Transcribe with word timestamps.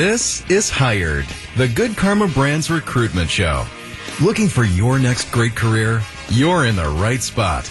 This 0.00 0.48
is 0.48 0.70
Hired, 0.70 1.26
the 1.56 1.66
Good 1.66 1.96
Karma 1.96 2.28
Brands 2.28 2.70
recruitment 2.70 3.28
show. 3.28 3.66
Looking 4.22 4.46
for 4.46 4.62
your 4.62 4.96
next 4.96 5.32
great 5.32 5.56
career? 5.56 6.02
You're 6.28 6.66
in 6.66 6.76
the 6.76 6.88
right 6.88 7.20
spot. 7.20 7.68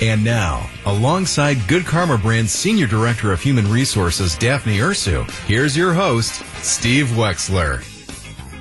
And 0.00 0.24
now, 0.24 0.70
alongside 0.86 1.68
Good 1.68 1.84
Karma 1.84 2.16
Brand's 2.16 2.52
Senior 2.52 2.86
Director 2.86 3.30
of 3.30 3.42
Human 3.42 3.70
Resources, 3.70 4.38
Daphne 4.38 4.78
Ursu, 4.78 5.30
here's 5.44 5.76
your 5.76 5.92
host, 5.92 6.42
Steve 6.64 7.08
Wexler. 7.08 7.84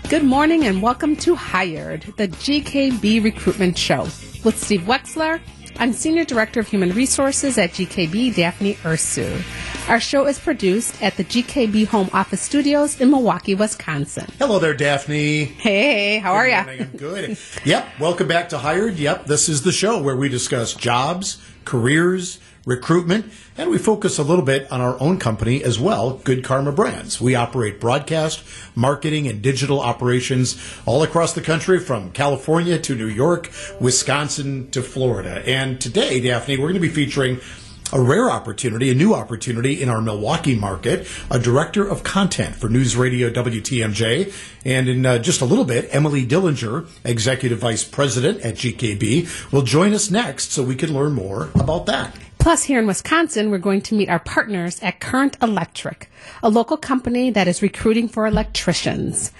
Good 0.09 0.25
morning 0.25 0.66
and 0.66 0.82
welcome 0.82 1.16
to 1.16 1.36
Hired, 1.36 2.02
the 2.18 2.27
GKB 2.27 3.23
recruitment 3.23 3.77
show. 3.77 4.02
With 4.44 4.61
Steve 4.61 4.81
Wexler, 4.81 5.39
I'm 5.80 5.94
Senior 5.94 6.25
Director 6.25 6.59
of 6.59 6.67
Human 6.67 6.91
Resources 6.91 7.58
at 7.58 7.70
GKB, 7.70 8.36
Daphne 8.36 8.73
Ursu. 8.84 9.41
Our 9.88 9.99
show 9.99 10.25
is 10.25 10.39
produced 10.39 10.99
at 11.03 11.16
the 11.16 11.23
GKB 11.23 11.85
Home 11.88 12.09
Office 12.12 12.41
Studios 12.41 12.99
in 12.99 13.12
Milwaukee, 13.12 13.53
Wisconsin. 13.53 14.25
Hello 14.39 14.58
there, 14.58 14.73
Daphne. 14.73 15.44
Hey, 15.44 16.17
how 16.17 16.34
are 16.34 16.48
you? 16.48 16.55
I'm 16.55 16.88
good. 16.98 17.38
yep, 17.63 17.88
welcome 17.99 18.27
back 18.27 18.49
to 18.49 18.58
Hired. 18.58 18.98
Yep, 18.98 19.27
this 19.27 19.48
is 19.48 19.61
the 19.61 19.71
show 19.71 20.02
where 20.02 20.16
we 20.16 20.27
discuss 20.27 20.73
jobs, 20.73 21.39
careers, 21.66 22.39
recruitment, 22.66 23.31
and 23.59 23.70
we 23.70 23.77
focus 23.77 24.17
a 24.17 24.23
little 24.23 24.44
bit 24.44 24.71
on 24.71 24.81
our 24.81 24.99
own 24.99 25.20
company 25.20 25.63
as 25.63 25.80
well, 25.80 26.17
Good 26.17 26.44
Karma 26.44 26.72
Brands. 26.72 27.22
We 27.22 27.36
operate 27.36 27.80
broadcast, 27.80 28.44
marketing, 28.73 29.27
and 29.27 29.39
digital 29.39 29.80
operations 29.80 30.59
all 30.88 31.03
across 31.03 31.33
the 31.33 31.41
country 31.41 31.80
from 31.80 32.09
California 32.09 32.80
to 32.80 32.95
New 32.95 33.05
York, 33.05 33.52
Wisconsin 33.80 34.72
to 34.72 34.81
Florida. 34.81 35.44
And 35.45 35.80
today, 35.80 36.20
Daphne, 36.22 36.58
we're 36.58 36.69
going 36.69 36.73
to 36.73 36.80
be 36.80 36.89
featuring 36.89 37.39
a 37.94 38.02
rare 38.02 38.30
opportunity, 38.30 38.89
a 38.89 38.95
new 38.95 39.14
opportunity 39.14 39.81
in 39.81 39.89
our 39.89 40.02
Milwaukee 40.02 40.55
market, 40.55 41.08
a 41.30 41.39
director 41.39 41.88
of 41.88 42.03
content 42.03 42.55
for 42.55 42.67
News 42.67 42.95
Radio 42.95 43.30
WTMJ. 43.30 44.33
And 44.66 44.89
in 44.89 45.05
uh, 45.05 45.19
just 45.19 45.41
a 45.41 45.45
little 45.45 45.66
bit, 45.66 45.88
Emily 45.91 46.25
Dillinger, 46.25 46.89
executive 47.03 47.59
vice 47.59 47.83
president 47.83 48.41
at 48.41 48.56
GKB, 48.56 49.52
will 49.52 49.61
join 49.61 49.94
us 49.94 50.09
next 50.09 50.52
so 50.52 50.63
we 50.63 50.75
can 50.75 50.94
learn 50.94 51.13
more 51.13 51.50
about 51.56 51.86
that. 51.86 52.16
Plus, 52.39 52.63
here 52.63 52.80
in 52.80 52.86
Wisconsin, 52.86 53.50
we're 53.50 53.58
going 53.58 53.81
to 53.81 53.95
meet 53.95 54.08
our 54.08 54.19
partners 54.19 54.80
at 54.83 55.00
Current 55.00 55.36
Electric, 55.41 56.11
a 56.44 56.50
local 56.50 56.78
company 56.78 57.31
that 57.31 57.47
is 57.47 57.63
recruiting 57.63 58.08
for 58.08 58.28
electricians. 58.28 59.31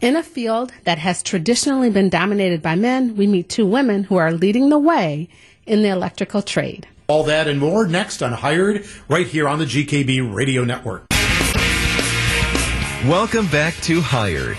In 0.00 0.14
a 0.14 0.22
field 0.22 0.72
that 0.84 0.98
has 0.98 1.24
traditionally 1.24 1.90
been 1.90 2.08
dominated 2.08 2.62
by 2.62 2.76
men, 2.76 3.16
we 3.16 3.26
meet 3.26 3.48
two 3.48 3.66
women 3.66 4.04
who 4.04 4.16
are 4.16 4.30
leading 4.30 4.68
the 4.68 4.78
way 4.78 5.28
in 5.66 5.82
the 5.82 5.88
electrical 5.88 6.42
trade. 6.42 6.86
All 7.12 7.24
that 7.24 7.46
and 7.46 7.60
more 7.60 7.86
next 7.86 8.22
on 8.22 8.32
Hired, 8.32 8.86
right 9.06 9.26
here 9.26 9.46
on 9.46 9.58
the 9.58 9.66
GKB 9.66 10.34
Radio 10.34 10.64
Network. 10.64 11.04
Welcome 13.06 13.46
back 13.48 13.74
to 13.82 14.00
Hired, 14.00 14.56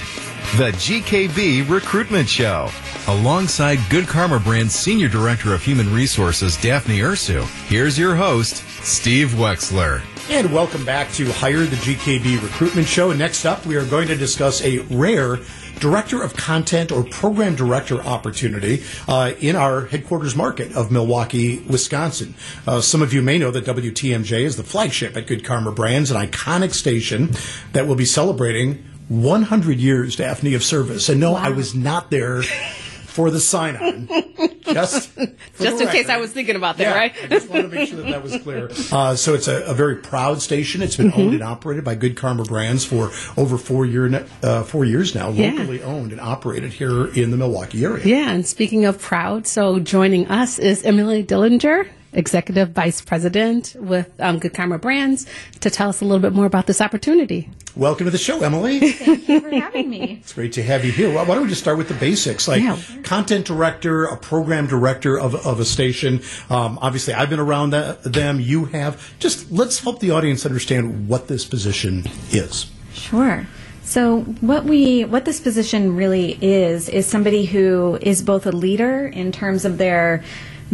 the 0.57 0.69
GKB 0.77 1.67
recruitment 1.67 2.29
show. 2.29 2.69
Alongside 3.07 3.79
Good 3.89 4.05
Karma 4.05 4.39
Brand's 4.39 4.75
Senior 4.75 5.07
Director 5.07 5.55
of 5.55 5.63
Human 5.63 5.91
Resources, 5.91 6.55
Daphne 6.57 6.99
Ursu, 6.99 7.43
here's 7.69 7.97
your 7.97 8.15
host, 8.15 8.57
Steve 8.83 9.29
Wexler. 9.29 10.03
And 10.29 10.53
welcome 10.53 10.85
back 10.85 11.11
to 11.13 11.25
Hire 11.31 11.65
the 11.65 11.75
GKB 11.77 12.39
Recruitment 12.43 12.87
Show. 12.87 13.09
And 13.09 13.17
next 13.17 13.45
up, 13.45 13.65
we 13.65 13.77
are 13.77 13.85
going 13.85 14.07
to 14.09 14.15
discuss 14.15 14.63
a 14.63 14.77
rare 14.91 15.39
Director 15.83 16.23
of 16.23 16.33
Content 16.37 16.93
or 16.93 17.03
Program 17.03 17.55
Director 17.55 18.01
opportunity 18.01 18.81
uh, 19.05 19.33
in 19.41 19.57
our 19.57 19.87
headquarters 19.87 20.33
market 20.33 20.71
of 20.77 20.93
Milwaukee, 20.93 21.59
Wisconsin. 21.67 22.35
Uh, 22.65 22.79
some 22.79 23.01
of 23.01 23.13
you 23.13 23.21
may 23.21 23.37
know 23.37 23.51
that 23.51 23.65
WTMJ 23.65 24.43
is 24.43 24.55
the 24.55 24.63
flagship 24.63 25.17
at 25.17 25.27
Good 25.27 25.43
Karma 25.43 25.73
Brands, 25.73 26.09
an 26.09 26.15
iconic 26.25 26.73
station 26.73 27.31
that 27.73 27.85
will 27.85 27.97
be 27.97 28.05
celebrating 28.05 28.81
100 29.09 29.77
years, 29.77 30.15
Daphne, 30.15 30.53
of 30.53 30.63
service. 30.63 31.09
And 31.09 31.19
no, 31.19 31.35
I 31.35 31.49
was 31.49 31.75
not 31.75 32.09
there 32.09 32.43
for 32.43 33.29
the 33.29 33.41
sign 33.41 33.75
on. 33.75 34.09
Just, 34.65 35.11
Just 35.59 35.81
in 35.81 35.87
case. 35.89 36.09
I 36.09 36.17
was 36.17 36.31
thinking 36.31 36.55
about 36.55 36.77
that, 36.77 36.83
Yeah, 36.83 36.95
right? 36.95 37.13
I 37.23 37.27
just 37.27 37.49
wanted 37.49 37.63
to 37.63 37.75
make 37.75 37.89
sure 37.89 37.97
that 38.01 38.07
that 38.11 38.23
was 38.23 38.37
clear. 38.41 38.69
Uh, 38.93 39.15
so 39.15 39.33
it's 39.33 39.47
a, 39.47 39.63
a 39.65 39.73
very 39.73 39.95
proud 39.97 40.41
station. 40.41 40.81
It's 40.81 40.95
been 40.97 41.09
Mm-hmm. 41.11 41.21
owned 41.21 41.33
and 41.33 41.43
operated 41.43 41.83
by 41.83 41.95
Good 41.95 42.15
Karma 42.15 42.43
Brands 42.43 42.85
for 42.85 43.11
over 43.37 43.57
four 43.57 43.85
year 43.85 44.25
uh, 44.43 44.63
four 44.63 44.85
years 44.85 45.13
now. 45.15 45.29
Yeah. 45.29 45.51
Locally 45.51 45.81
owned 45.83 46.11
and 46.11 46.21
operated 46.21 46.71
here 46.71 47.07
in 47.07 47.31
the 47.31 47.37
Milwaukee 47.37 47.83
area. 47.83 48.05
Yeah, 48.05 48.29
and 48.31 48.45
speaking 48.47 48.85
of 48.85 48.99
proud, 49.01 49.47
so 49.47 49.79
joining 49.79 50.27
us 50.27 50.59
is 50.59 50.83
Emily 50.83 51.23
Dillinger, 51.23 51.87
Executive 52.13 52.69
Vice 52.71 53.01
President 53.01 53.75
with 53.79 54.11
um, 54.19 54.39
Good 54.39 54.53
Karma 54.53 54.77
Brands, 54.77 55.25
to 55.61 55.69
tell 55.69 55.89
us 55.89 56.01
a 56.01 56.05
little 56.05 56.21
bit 56.21 56.33
more 56.33 56.45
about 56.45 56.67
this 56.67 56.81
opportunity. 56.81 57.49
Welcome 57.75 58.05
to 58.05 58.11
the 58.11 58.19
show, 58.19 58.41
Emily. 58.43 58.79
Thank 58.91 59.27
you 59.27 59.39
for 59.41 59.49
having 59.49 59.89
me. 59.89 60.19
It's 60.21 60.33
great 60.33 60.53
to 60.53 60.63
have 60.63 60.85
you 60.85 60.91
here. 60.91 61.09
Well, 61.13 61.25
why 61.25 61.33
don't 61.33 61.43
we 61.43 61.49
just 61.49 61.61
start 61.61 61.77
with 61.77 61.87
the 61.87 61.95
basics? 61.95 62.47
Like 62.47 62.61
Yeah. 62.61 62.77
content 63.03 63.45
director, 63.45 64.05
a 64.05 64.15
program 64.15 64.67
director 64.67 65.19
of, 65.19 65.33
of 65.45 65.59
a 65.59 65.65
station. 65.65 66.21
Um, 66.49 66.77
obviously, 66.81 67.13
I've 67.15 67.29
been 67.31 67.39
around 67.39 67.71
that, 67.71 68.03
them. 68.03 68.39
You 68.39 68.65
have. 68.65 69.13
Just 69.19 69.51
let's 69.51 69.79
help 69.79 69.99
the 69.99 70.11
audience 70.11 70.45
understand 70.45 71.07
what 71.07 71.27
this 71.27 71.45
position 71.45 72.03
is. 72.31 72.67
Sure. 72.93 73.47
So 73.83 74.21
what 74.41 74.63
we 74.65 75.03
what 75.05 75.25
this 75.25 75.39
position 75.39 75.95
really 75.95 76.37
is 76.41 76.87
is 76.89 77.05
somebody 77.05 77.45
who 77.45 77.97
is 78.01 78.21
both 78.21 78.45
a 78.45 78.51
leader 78.51 79.07
in 79.07 79.31
terms 79.31 79.65
of 79.65 79.77
their 79.77 80.23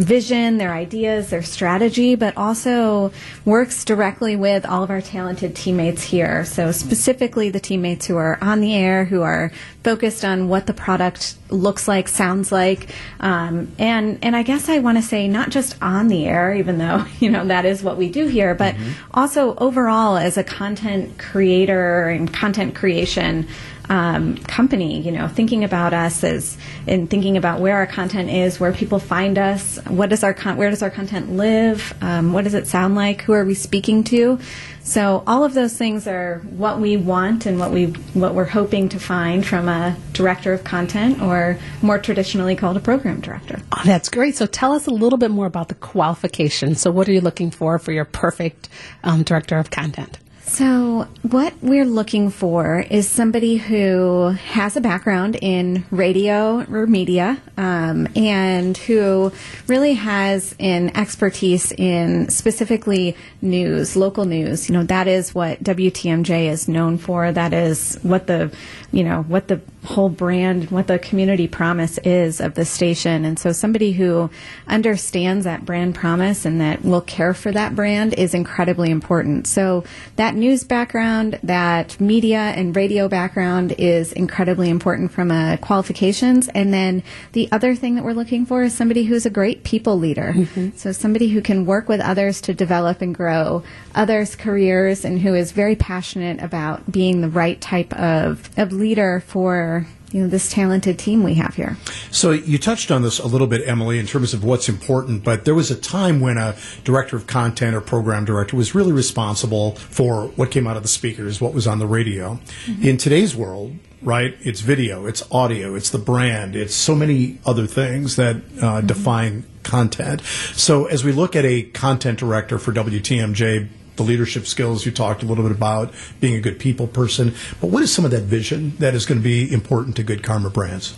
vision, 0.00 0.58
their 0.58 0.72
ideas, 0.72 1.30
their 1.30 1.42
strategy, 1.42 2.14
but 2.14 2.36
also 2.36 3.12
works 3.44 3.84
directly 3.84 4.36
with 4.36 4.64
all 4.64 4.82
of 4.82 4.90
our 4.90 5.00
talented 5.00 5.54
teammates 5.54 6.02
here. 6.02 6.44
So 6.44 6.72
specifically 6.72 7.50
the 7.50 7.60
teammates 7.60 8.06
who 8.06 8.16
are 8.16 8.38
on 8.40 8.60
the 8.60 8.74
air, 8.74 9.04
who 9.04 9.22
are 9.22 9.52
focused 9.82 10.24
on 10.24 10.48
what 10.48 10.66
the 10.66 10.74
product 10.74 11.36
looks 11.48 11.88
like, 11.88 12.06
sounds 12.08 12.52
like, 12.52 12.90
um, 13.20 13.72
and 13.78 14.18
and 14.22 14.36
I 14.36 14.42
guess 14.42 14.68
I 14.68 14.78
want 14.78 14.98
to 14.98 15.02
say 15.02 15.26
not 15.26 15.50
just 15.50 15.76
on 15.82 16.08
the 16.08 16.26
air, 16.26 16.54
even 16.54 16.78
though 16.78 17.04
you 17.20 17.30
know 17.30 17.46
that 17.46 17.64
is 17.64 17.82
what 17.82 17.96
we 17.96 18.10
do 18.10 18.26
here, 18.26 18.54
but 18.54 18.74
also 19.12 19.54
overall 19.56 20.16
as 20.16 20.36
a 20.36 20.44
content 20.44 21.18
creator 21.18 22.08
and 22.08 22.32
content 22.32 22.74
creation 22.74 23.46
um, 23.88 24.36
company. 24.36 25.00
You 25.00 25.12
know, 25.12 25.28
thinking 25.28 25.64
about 25.64 25.94
us 25.94 26.22
as 26.24 26.58
and 26.86 27.08
thinking 27.08 27.36
about 27.36 27.60
where 27.60 27.76
our 27.76 27.86
content 27.86 28.30
is, 28.30 28.60
where 28.60 28.72
people 28.72 28.98
find 28.98 29.38
us, 29.38 29.78
what 29.86 30.10
does 30.10 30.22
our 30.22 30.34
con- 30.34 30.56
where 30.56 30.70
does 30.70 30.82
our 30.82 30.90
content 30.90 31.32
live, 31.32 31.94
um, 32.02 32.32
what 32.32 32.44
does 32.44 32.54
it 32.54 32.66
sound 32.66 32.94
like, 32.94 33.22
who 33.22 33.32
are 33.32 33.44
we 33.44 33.54
speaking 33.54 34.04
to. 34.04 34.38
So 34.82 35.22
all 35.26 35.44
of 35.44 35.54
those 35.54 35.76
things 35.76 36.06
are 36.06 36.38
what 36.56 36.80
we 36.80 36.96
want 36.96 37.46
and 37.46 37.58
what 37.58 37.70
we 37.70 37.86
what 38.14 38.34
we're 38.34 38.46
hoping 38.46 38.88
to 38.90 38.98
find 38.98 39.46
from 39.46 39.68
a 39.68 39.96
director 40.12 40.52
of 40.52 40.64
content 40.64 41.20
or 41.20 41.58
more 41.82 41.98
traditionally 41.98 42.56
called 42.56 42.76
a 42.76 42.80
program 42.80 43.20
director. 43.20 43.60
Oh, 43.76 43.82
that's 43.84 44.08
great. 44.08 44.36
So 44.36 44.46
tell 44.46 44.72
us 44.72 44.86
a 44.86 44.90
little 44.90 45.18
bit 45.18 45.30
more 45.30 45.46
about 45.46 45.68
the 45.68 45.74
qualifications. 45.74 46.80
So 46.80 46.90
what 46.90 47.08
are 47.08 47.12
you 47.12 47.20
looking 47.20 47.50
for 47.50 47.78
for 47.78 47.92
your 47.92 48.04
perfect 48.04 48.68
um, 49.04 49.22
director 49.22 49.58
of 49.58 49.70
content? 49.70 50.18
So, 50.50 51.06
what 51.22 51.54
we're 51.62 51.84
looking 51.84 52.28
for 52.28 52.80
is 52.80 53.08
somebody 53.08 53.56
who 53.56 54.30
has 54.30 54.76
a 54.76 54.80
background 54.80 55.36
in 55.40 55.84
radio 55.92 56.66
or 56.68 56.88
media 56.88 57.40
um, 57.56 58.08
and 58.16 58.76
who 58.76 59.30
really 59.68 59.94
has 59.94 60.56
an 60.58 60.96
expertise 60.96 61.70
in 61.70 62.30
specifically 62.30 63.16
news, 63.40 63.94
local 63.94 64.24
news. 64.24 64.68
You 64.68 64.74
know, 64.74 64.82
that 64.84 65.06
is 65.06 65.32
what 65.32 65.62
WTMJ 65.62 66.46
is 66.46 66.66
known 66.66 66.98
for. 66.98 67.30
That 67.30 67.52
is 67.52 68.00
what 68.02 68.26
the, 68.26 68.52
you 68.90 69.04
know, 69.04 69.22
what 69.22 69.46
the 69.46 69.60
whole 69.84 70.08
brand, 70.08 70.70
what 70.72 70.88
the 70.88 70.98
community 70.98 71.46
promise 71.46 71.96
is 71.98 72.40
of 72.40 72.54
the 72.54 72.64
station. 72.64 73.24
And 73.24 73.38
so, 73.38 73.52
somebody 73.52 73.92
who 73.92 74.30
understands 74.66 75.44
that 75.44 75.64
brand 75.64 75.94
promise 75.94 76.44
and 76.44 76.60
that 76.60 76.84
will 76.84 77.02
care 77.02 77.34
for 77.34 77.52
that 77.52 77.76
brand 77.76 78.14
is 78.14 78.34
incredibly 78.34 78.90
important. 78.90 79.46
So, 79.46 79.84
that 80.16 80.39
news 80.40 80.64
background, 80.64 81.38
that 81.42 82.00
media 82.00 82.38
and 82.38 82.74
radio 82.74 83.08
background 83.08 83.72
is 83.78 84.12
incredibly 84.12 84.68
important 84.68 85.12
from 85.12 85.30
a 85.30 85.58
qualifications. 85.60 86.48
And 86.48 86.74
then 86.74 87.02
the 87.32 87.48
other 87.52 87.76
thing 87.76 87.94
that 87.94 88.04
we're 88.04 88.14
looking 88.14 88.46
for 88.46 88.64
is 88.64 88.74
somebody 88.74 89.04
who's 89.04 89.26
a 89.26 89.30
great 89.30 89.62
people 89.62 89.98
leader. 89.98 90.32
Mm-hmm. 90.34 90.76
So 90.76 90.92
somebody 90.92 91.28
who 91.28 91.42
can 91.42 91.66
work 91.66 91.88
with 91.88 92.00
others 92.00 92.40
to 92.42 92.54
develop 92.54 93.02
and 93.02 93.14
grow 93.14 93.62
others' 93.94 94.34
careers 94.34 95.04
and 95.04 95.20
who 95.20 95.34
is 95.34 95.52
very 95.52 95.76
passionate 95.76 96.42
about 96.42 96.90
being 96.90 97.20
the 97.20 97.28
right 97.28 97.60
type 97.60 97.92
of, 97.92 98.50
of 98.56 98.72
leader 98.72 99.22
for 99.26 99.86
you 100.12 100.22
know 100.22 100.28
this 100.28 100.50
talented 100.50 100.98
team 100.98 101.22
we 101.22 101.34
have 101.34 101.54
here. 101.54 101.76
So 102.10 102.32
you 102.32 102.58
touched 102.58 102.90
on 102.90 103.02
this 103.02 103.18
a 103.18 103.26
little 103.26 103.46
bit, 103.46 103.66
Emily, 103.66 103.98
in 103.98 104.06
terms 104.06 104.34
of 104.34 104.42
what's 104.42 104.68
important, 104.68 105.22
but 105.22 105.44
there 105.44 105.54
was 105.54 105.70
a 105.70 105.76
time 105.76 106.20
when 106.20 106.36
a 106.36 106.56
director 106.84 107.16
of 107.16 107.26
content 107.26 107.74
or 107.74 107.80
program 107.80 108.24
director 108.24 108.56
was 108.56 108.74
really 108.74 108.92
responsible 108.92 109.76
for 109.76 110.28
what 110.28 110.50
came 110.50 110.66
out 110.66 110.76
of 110.76 110.82
the 110.82 110.88
speakers, 110.88 111.40
what 111.40 111.54
was 111.54 111.66
on 111.66 111.78
the 111.78 111.86
radio. 111.86 112.40
In 112.82 112.96
today's 112.96 113.36
world, 113.36 113.76
right, 114.02 114.36
it's 114.40 114.60
video, 114.60 115.06
it's 115.06 115.22
audio, 115.30 115.74
it's 115.74 115.90
the 115.90 115.98
brand, 115.98 116.56
it's 116.56 116.74
so 116.74 116.94
many 116.94 117.38
other 117.46 117.66
things 117.66 118.16
that 118.16 118.36
uh, 118.60 118.80
define 118.80 119.44
content. 119.62 120.22
So 120.54 120.86
as 120.86 121.04
we 121.04 121.12
look 121.12 121.36
at 121.36 121.44
a 121.44 121.62
content 121.62 122.18
director 122.18 122.58
for 122.58 122.72
WTMJ, 122.72 123.68
the 124.00 124.10
leadership 124.10 124.46
skills 124.46 124.86
you 124.86 124.92
talked 124.92 125.22
a 125.22 125.26
little 125.26 125.44
bit 125.44 125.52
about, 125.52 125.92
being 126.20 126.34
a 126.34 126.40
good 126.40 126.58
people 126.58 126.86
person. 126.86 127.34
But 127.60 127.68
what 127.68 127.82
is 127.82 127.92
some 127.92 128.04
of 128.04 128.10
that 128.12 128.22
vision 128.22 128.74
that 128.78 128.94
is 128.94 129.04
going 129.04 129.18
to 129.18 129.24
be 129.24 129.52
important 129.52 129.96
to 129.96 130.02
Good 130.02 130.22
Karma 130.22 130.50
Brands? 130.50 130.96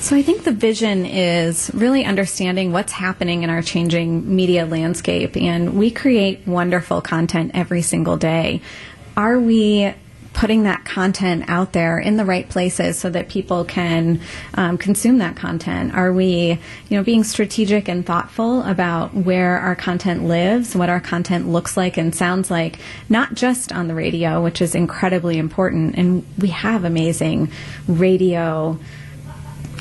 So 0.00 0.16
I 0.16 0.22
think 0.22 0.42
the 0.42 0.52
vision 0.52 1.06
is 1.06 1.70
really 1.74 2.04
understanding 2.04 2.72
what's 2.72 2.90
happening 2.90 3.44
in 3.44 3.50
our 3.50 3.62
changing 3.62 4.34
media 4.34 4.66
landscape, 4.66 5.36
and 5.36 5.78
we 5.78 5.90
create 5.92 6.46
wonderful 6.46 7.00
content 7.00 7.52
every 7.54 7.82
single 7.82 8.16
day. 8.16 8.62
Are 9.16 9.38
we 9.38 9.94
putting 10.32 10.64
that 10.64 10.84
content 10.84 11.44
out 11.48 11.72
there 11.72 11.98
in 11.98 12.16
the 12.16 12.24
right 12.24 12.48
places 12.48 12.98
so 12.98 13.10
that 13.10 13.28
people 13.28 13.64
can 13.64 14.20
um, 14.54 14.78
consume 14.78 15.18
that 15.18 15.36
content? 15.36 15.94
Are 15.94 16.12
we, 16.12 16.58
you 16.88 16.96
know, 16.96 17.02
being 17.02 17.24
strategic 17.24 17.88
and 17.88 18.04
thoughtful 18.04 18.62
about 18.62 19.14
where 19.14 19.58
our 19.58 19.76
content 19.76 20.24
lives, 20.24 20.74
what 20.74 20.88
our 20.88 21.00
content 21.00 21.48
looks 21.48 21.76
like 21.76 21.96
and 21.96 22.14
sounds 22.14 22.50
like, 22.50 22.78
not 23.08 23.34
just 23.34 23.72
on 23.72 23.88
the 23.88 23.94
radio, 23.94 24.42
which 24.42 24.62
is 24.62 24.74
incredibly 24.74 25.38
important, 25.38 25.96
and 25.96 26.24
we 26.38 26.48
have 26.48 26.84
amazing 26.84 27.50
radio 27.86 28.78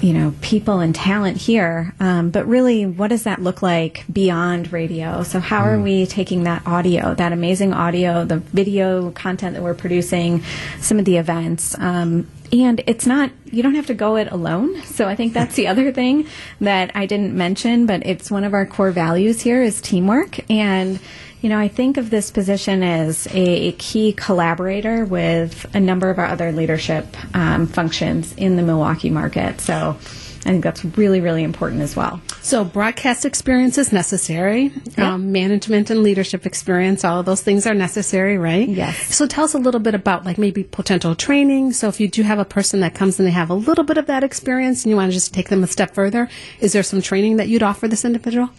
you 0.01 0.13
know 0.13 0.33
people 0.41 0.79
and 0.79 0.93
talent 0.93 1.37
here. 1.37 1.93
Um, 1.99 2.29
but 2.29 2.45
really 2.45 2.85
what 2.85 3.09
does 3.09 3.23
that 3.23 3.41
look 3.41 3.61
like 3.61 4.03
beyond 4.11 4.73
radio? 4.73 5.23
So 5.23 5.39
how 5.39 5.63
are 5.63 5.79
we 5.79 6.05
taking 6.05 6.43
that 6.43 6.65
audio 6.65 7.13
that 7.15 7.31
amazing 7.31 7.73
audio 7.73 8.25
the 8.25 8.37
video 8.37 9.11
content 9.11 9.55
that 9.55 9.63
we're 9.63 9.73
producing 9.73 10.43
some 10.79 10.99
of 10.99 11.05
the 11.05 11.17
events? 11.17 11.77
Um, 11.77 12.29
and 12.51 12.83
it's 12.85 13.05
not 13.05 13.31
you 13.45 13.63
don't 13.63 13.75
have 13.75 13.87
to 13.87 13.93
go 13.93 14.15
it 14.17 14.31
alone. 14.31 14.81
So 14.83 15.07
i 15.07 15.15
think 15.15 15.33
that's 15.33 15.55
the 15.55 15.67
other 15.67 15.91
thing 15.99 16.27
that 16.59 16.91
i 16.95 17.05
didn't 17.05 17.35
mention 17.35 17.85
but 17.85 18.05
it's 18.05 18.29
one 18.31 18.43
of 18.43 18.53
our 18.53 18.65
core 18.65 18.91
values 18.91 19.41
here 19.41 19.61
is 19.61 19.81
teamwork. 19.81 20.49
And 20.49 20.99
you 21.41 21.49
know, 21.49 21.57
I 21.57 21.67
think 21.67 21.97
of 21.97 22.09
this 22.09 22.29
position 22.31 22.83
as 22.83 23.27
a 23.31 23.71
key 23.73 24.13
collaborator 24.13 25.05
with 25.05 25.65
a 25.73 25.79
number 25.79 26.09
of 26.09 26.19
our 26.19 26.27
other 26.27 26.51
leadership 26.51 27.05
um, 27.35 27.67
functions 27.67 28.33
in 28.33 28.55
the 28.55 28.61
Milwaukee 28.61 29.09
market. 29.09 29.59
So 29.59 29.97
I 30.41 30.49
think 30.49 30.63
that's 30.63 30.83
really, 30.83 31.21
really 31.21 31.43
important 31.43 31.81
as 31.81 31.95
well. 31.95 32.19
So, 32.41 32.63
broadcast 32.63 33.25
experience 33.25 33.77
is 33.77 33.91
necessary. 33.91 34.73
Yeah. 34.97 35.13
Um, 35.13 35.31
management 35.31 35.91
and 35.91 36.01
leadership 36.01 36.47
experience, 36.47 37.05
all 37.05 37.19
of 37.19 37.27
those 37.27 37.43
things 37.43 37.67
are 37.67 37.75
necessary, 37.75 38.39
right? 38.39 38.67
Yes. 38.67 39.15
So, 39.15 39.27
tell 39.27 39.43
us 39.43 39.53
a 39.53 39.59
little 39.59 39.79
bit 39.79 39.93
about 39.93 40.25
like 40.25 40.39
maybe 40.39 40.63
potential 40.63 41.13
training. 41.13 41.73
So, 41.73 41.89
if 41.89 41.99
you 41.99 42.07
do 42.07 42.23
have 42.23 42.39
a 42.39 42.45
person 42.45 42.79
that 42.79 42.95
comes 42.95 43.19
and 43.19 43.27
they 43.27 43.31
have 43.31 43.51
a 43.51 43.55
little 43.55 43.83
bit 43.83 43.99
of 43.99 44.07
that 44.07 44.23
experience 44.23 44.83
and 44.83 44.89
you 44.89 44.95
want 44.95 45.11
to 45.11 45.13
just 45.13 45.31
take 45.31 45.49
them 45.49 45.63
a 45.63 45.67
step 45.67 45.93
further, 45.93 46.27
is 46.59 46.73
there 46.73 46.81
some 46.81 47.03
training 47.03 47.37
that 47.37 47.47
you'd 47.47 47.63
offer 47.63 47.87
this 47.87 48.03
individual? 48.03 48.49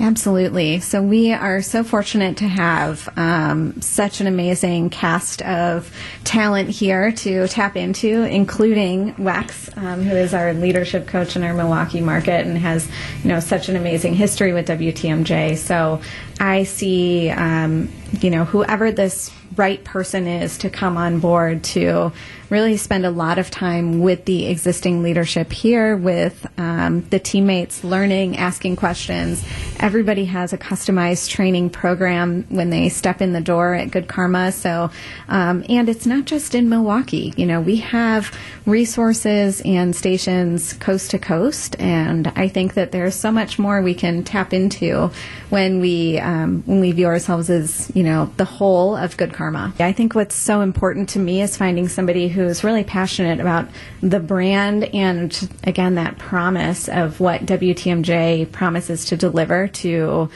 Absolutely. 0.00 0.78
So 0.78 1.02
we 1.02 1.32
are 1.32 1.60
so 1.60 1.82
fortunate 1.82 2.36
to 2.38 2.46
have 2.46 3.08
um, 3.16 3.80
such 3.80 4.20
an 4.20 4.28
amazing 4.28 4.90
cast 4.90 5.42
of 5.42 5.92
talent 6.22 6.70
here 6.70 7.10
to 7.10 7.48
tap 7.48 7.76
into, 7.76 8.22
including 8.22 9.14
Wax, 9.18 9.68
um, 9.76 10.02
who 10.02 10.14
is 10.14 10.34
our 10.34 10.54
leadership 10.54 11.08
coach 11.08 11.34
in 11.34 11.42
our 11.42 11.52
Milwaukee 11.52 12.00
market 12.00 12.46
and 12.46 12.56
has, 12.58 12.88
you 13.24 13.28
know, 13.28 13.40
such 13.40 13.68
an 13.68 13.74
amazing 13.74 14.14
history 14.14 14.52
with 14.52 14.68
WTMJ. 14.68 15.56
So 15.56 16.00
I 16.38 16.62
see, 16.62 17.30
um, 17.30 17.88
you 18.20 18.30
know, 18.30 18.44
whoever 18.44 18.90
this 18.90 19.30
right 19.56 19.82
person 19.84 20.26
is 20.26 20.58
to 20.58 20.70
come 20.70 20.96
on 20.96 21.20
board 21.20 21.64
to 21.64 22.12
really 22.50 22.76
spend 22.76 23.04
a 23.04 23.10
lot 23.10 23.38
of 23.38 23.50
time 23.50 24.00
with 24.00 24.24
the 24.24 24.46
existing 24.46 25.02
leadership 25.02 25.52
here, 25.52 25.96
with 25.96 26.46
um, 26.56 27.02
the 27.10 27.18
teammates, 27.18 27.84
learning, 27.84 28.36
asking 28.36 28.76
questions. 28.76 29.44
Everybody 29.80 30.24
has 30.26 30.52
a 30.52 30.58
customized 30.58 31.28
training 31.28 31.70
program 31.70 32.44
when 32.48 32.70
they 32.70 32.88
step 32.88 33.20
in 33.20 33.32
the 33.32 33.40
door 33.40 33.74
at 33.74 33.90
Good 33.90 34.08
Karma. 34.08 34.52
So, 34.52 34.90
um, 35.28 35.64
and 35.68 35.88
it's 35.88 36.06
not 36.06 36.24
just 36.24 36.54
in 36.54 36.68
Milwaukee. 36.68 37.34
You 37.36 37.46
know, 37.46 37.60
we 37.60 37.76
have 37.76 38.34
resources 38.64 39.60
and 39.64 39.94
stations 39.94 40.72
coast 40.74 41.10
to 41.10 41.18
coast, 41.18 41.76
and 41.78 42.28
I 42.28 42.48
think 42.48 42.74
that 42.74 42.92
there's 42.92 43.14
so 43.14 43.30
much 43.30 43.58
more 43.58 43.82
we 43.82 43.94
can 43.94 44.24
tap 44.24 44.54
into 44.54 45.10
when 45.50 45.80
we 45.80 46.18
um, 46.18 46.62
when 46.66 46.80
we 46.80 46.92
view 46.92 47.06
ourselves 47.06 47.50
as 47.50 47.90
you 47.94 48.02
know 48.02 48.30
the 48.36 48.44
whole 48.44 48.96
of 48.96 49.16
Good 49.16 49.32
Karma. 49.32 49.72
I 49.78 49.92
think 49.92 50.14
what's 50.14 50.34
so 50.34 50.60
important 50.60 51.10
to 51.10 51.18
me 51.18 51.42
is 51.42 51.56
finding 51.56 51.88
somebody 51.88 52.28
who's 52.28 52.64
really 52.64 52.84
passionate 52.84 53.40
about 53.40 53.68
the 54.02 54.20
brand 54.20 54.84
and 54.94 55.48
again 55.64 55.94
that 55.94 56.18
promise 56.18 56.88
of 56.88 57.20
what 57.20 57.42
WTMJ 57.42 58.50
promises 58.52 59.06
to 59.06 59.16
deliver 59.16 59.68
to 59.68 60.28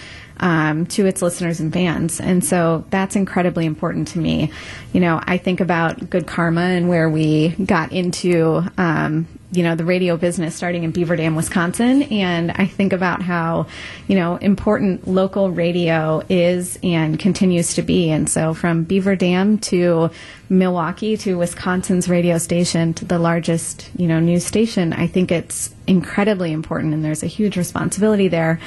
um, 0.42 0.86
to 0.86 1.06
its 1.06 1.22
listeners 1.22 1.60
and 1.60 1.72
fans. 1.72 2.20
And 2.20 2.44
so 2.44 2.84
that's 2.90 3.14
incredibly 3.14 3.64
important 3.64 4.08
to 4.08 4.18
me. 4.18 4.50
You 4.92 5.00
know, 5.00 5.20
I 5.22 5.38
think 5.38 5.60
about 5.60 6.10
Good 6.10 6.26
Karma 6.26 6.62
and 6.62 6.88
where 6.88 7.08
we 7.08 7.50
got 7.50 7.92
into, 7.92 8.64
um, 8.76 9.28
you 9.52 9.62
know, 9.62 9.76
the 9.76 9.84
radio 9.84 10.16
business 10.16 10.56
starting 10.56 10.82
in 10.82 10.90
Beaver 10.90 11.14
Dam, 11.14 11.36
Wisconsin. 11.36 12.02
And 12.04 12.50
I 12.50 12.66
think 12.66 12.92
about 12.92 13.22
how, 13.22 13.66
you 14.08 14.16
know, 14.16 14.36
important 14.36 15.06
local 15.06 15.50
radio 15.50 16.22
is 16.28 16.76
and 16.82 17.18
continues 17.18 17.74
to 17.74 17.82
be. 17.82 18.10
And 18.10 18.28
so 18.28 18.52
from 18.52 18.82
Beaver 18.82 19.14
Dam 19.14 19.58
to 19.58 20.10
Milwaukee 20.48 21.16
to 21.18 21.38
Wisconsin's 21.38 22.08
radio 22.08 22.38
station 22.38 22.94
to 22.94 23.04
the 23.04 23.18
largest, 23.18 23.90
you 23.96 24.08
know, 24.08 24.18
news 24.18 24.44
station, 24.44 24.92
I 24.92 25.06
think 25.06 25.30
it's 25.30 25.72
incredibly 25.86 26.52
important 26.52 26.94
and 26.94 27.04
there's 27.04 27.22
a 27.22 27.26
huge 27.28 27.56
responsibility 27.56 28.28
there. 28.28 28.58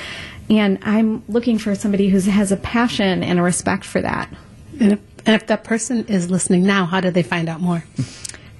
And 0.49 0.79
I'm 0.83 1.23
looking 1.27 1.57
for 1.57 1.73
somebody 1.75 2.09
who 2.09 2.19
has 2.19 2.51
a 2.51 2.57
passion 2.57 3.23
and 3.23 3.39
a 3.39 3.41
respect 3.41 3.83
for 3.83 4.01
that. 4.01 4.31
And 4.79 4.93
if, 4.93 4.99
and 5.25 5.35
if 5.35 5.47
that 5.47 5.63
person 5.63 6.05
is 6.05 6.29
listening 6.29 6.63
now, 6.63 6.85
how 6.85 7.01
do 7.01 7.09
they 7.09 7.23
find 7.23 7.49
out 7.49 7.61
more? 7.61 7.83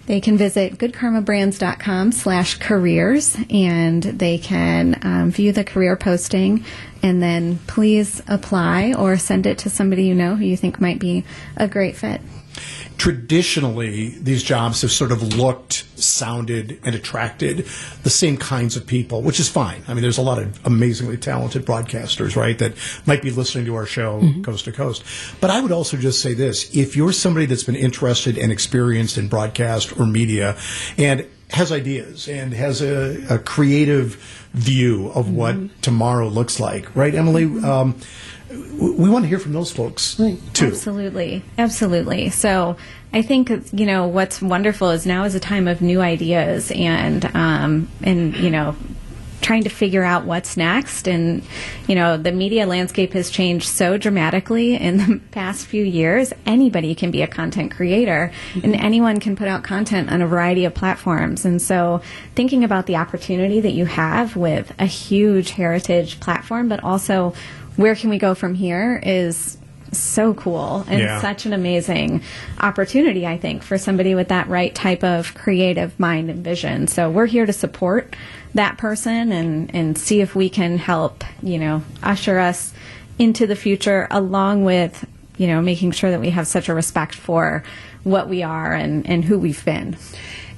They 0.07 0.21
can 0.21 0.37
visit 0.37 0.77
goodkarmabrands.com 0.77 2.11
slash 2.11 2.59
careers 2.59 3.35
and 3.49 4.03
they 4.03 4.37
can 4.37 4.99
um, 5.01 5.31
view 5.31 5.51
the 5.51 5.63
career 5.63 5.95
posting 5.95 6.63
and 7.01 7.21
then 7.21 7.57
please 7.65 8.21
apply 8.27 8.93
or 8.93 9.17
send 9.17 9.47
it 9.47 9.57
to 9.59 9.69
somebody 9.69 10.03
you 10.05 10.13
know 10.13 10.35
who 10.35 10.45
you 10.45 10.57
think 10.57 10.79
might 10.79 10.99
be 10.99 11.23
a 11.57 11.67
great 11.67 11.95
fit. 11.95 12.21
Traditionally 12.97 14.09
these 14.09 14.43
jobs 14.43 14.81
have 14.81 14.91
sort 14.91 15.11
of 15.11 15.35
looked, 15.35 15.85
sounded, 15.95 16.79
and 16.83 16.95
attracted 16.95 17.65
the 18.03 18.09
same 18.09 18.37
kinds 18.37 18.75
of 18.75 18.87
people, 18.87 19.21
which 19.21 19.39
is 19.39 19.49
fine. 19.49 19.83
I 19.87 19.93
mean, 19.93 20.01
there's 20.01 20.17
a 20.17 20.21
lot 20.23 20.39
of 20.39 20.65
amazingly 20.65 21.17
talented 21.17 21.65
broadcasters, 21.65 22.35
right, 22.35 22.57
that 22.59 22.73
might 23.05 23.21
be 23.21 23.31
listening 23.31 23.65
to 23.65 23.75
our 23.75 23.85
show 23.85 24.21
coast 24.43 24.65
to 24.65 24.71
coast. 24.71 25.03
But 25.41 25.49
I 25.49 25.61
would 25.61 25.71
also 25.71 25.97
just 25.97 26.21
say 26.21 26.33
this 26.33 26.75
if 26.75 26.95
you're 26.95 27.11
somebody 27.11 27.45
that's 27.45 27.63
been 27.63 27.75
interested 27.75 28.37
and 28.37 28.51
experienced 28.51 29.17
in 29.17 29.27
broadcast 29.27 29.99
or 29.99 30.05
media 30.05 30.57
and 30.97 31.27
has 31.51 31.71
ideas 31.71 32.27
and 32.27 32.53
has 32.53 32.81
a, 32.81 33.35
a 33.35 33.39
creative 33.39 34.15
view 34.53 35.09
of 35.09 35.29
what 35.31 35.55
tomorrow 35.81 36.27
looks 36.27 36.59
like, 36.59 36.95
right, 36.95 37.13
Emily? 37.13 37.45
Um, 37.63 37.99
we 38.49 39.09
want 39.09 39.23
to 39.23 39.29
hear 39.29 39.39
from 39.39 39.53
those 39.53 39.71
folks 39.71 40.15
too. 40.15 40.67
Absolutely. 40.67 41.43
Absolutely. 41.57 42.29
So 42.29 42.77
I 43.13 43.21
think, 43.21 43.49
you 43.73 43.85
know, 43.85 44.07
what's 44.07 44.41
wonderful 44.41 44.91
is 44.91 45.05
now 45.05 45.23
is 45.23 45.35
a 45.35 45.39
time 45.39 45.67
of 45.67 45.81
new 45.81 46.01
ideas 46.01 46.71
and, 46.71 47.25
um, 47.35 47.89
and, 48.03 48.35
you 48.35 48.49
know, 48.49 48.75
trying 49.45 49.63
to 49.63 49.69
figure 49.69 50.03
out 50.03 50.25
what's 50.25 50.57
next. 50.57 51.07
And, 51.07 51.43
you 51.87 51.93
know, 51.93 52.17
the 52.17 52.31
media 52.31 52.65
landscape 52.65 53.13
has 53.13 53.29
changed 53.29 53.67
so 53.67 53.95
dramatically 53.95 54.75
in 54.75 54.97
the 54.97 55.21
past 55.31 55.67
few 55.67 55.83
years. 55.83 56.33
Anybody 56.45 56.95
can 56.95 57.11
be 57.11 57.21
a 57.21 57.27
content 57.27 57.71
creator 57.71 58.31
and 58.55 58.75
anyone 58.75 59.19
can 59.19 59.35
put 59.35 59.47
out 59.47 59.63
content 59.63 60.11
on 60.11 60.21
a 60.21 60.27
variety 60.27 60.65
of 60.65 60.73
platforms. 60.73 61.45
And 61.45 61.61
so 61.61 62.01
thinking 62.33 62.63
about 62.63 62.87
the 62.87 62.95
opportunity 62.95 63.61
that 63.61 63.73
you 63.73 63.85
have 63.85 64.35
with 64.35 64.73
a 64.79 64.87
huge 64.87 65.51
heritage 65.51 66.19
platform, 66.19 66.67
but 66.67 66.83
also 66.83 67.33
where 67.75 67.95
can 67.95 68.09
we 68.09 68.17
go 68.17 68.35
from 68.35 68.53
here 68.53 68.99
is 69.03 69.57
so 69.91 70.33
cool 70.33 70.83
and 70.89 70.99
Yeah. 70.99 71.21
such 71.21 71.45
an 71.45 71.53
amazing 71.53 72.21
opportunity, 72.59 73.25
I 73.25 73.37
think, 73.37 73.63
for 73.63 73.77
somebody 73.77 74.13
with 74.15 74.27
that 74.29 74.49
right 74.49 74.73
type 74.73 75.03
of 75.03 75.33
creative 75.35 75.97
mind 75.99 76.29
and 76.29 76.43
vision. 76.43 76.87
So 76.87 77.09
we're 77.09 77.27
here 77.27 77.45
to 77.45 77.53
support 77.53 78.15
that 78.53 78.77
person 78.77 79.31
and, 79.31 79.73
and 79.73 79.97
see 79.97 80.21
if 80.21 80.35
we 80.35 80.49
can 80.49 80.77
help, 80.77 81.23
you 81.41 81.59
know, 81.59 81.83
usher 82.03 82.39
us 82.39 82.73
into 83.19 83.47
the 83.47 83.55
future 83.55 84.07
along 84.11 84.65
with, 84.65 85.05
you 85.37 85.47
know, 85.47 85.61
making 85.61 85.91
sure 85.91 86.11
that 86.11 86.19
we 86.19 86.31
have 86.31 86.47
such 86.47 86.67
a 86.67 86.73
respect 86.73 87.15
for 87.15 87.63
what 88.03 88.27
we 88.27 88.43
are 88.43 88.73
and, 88.73 89.07
and 89.07 89.23
who 89.23 89.39
we've 89.39 89.63
been. 89.63 89.95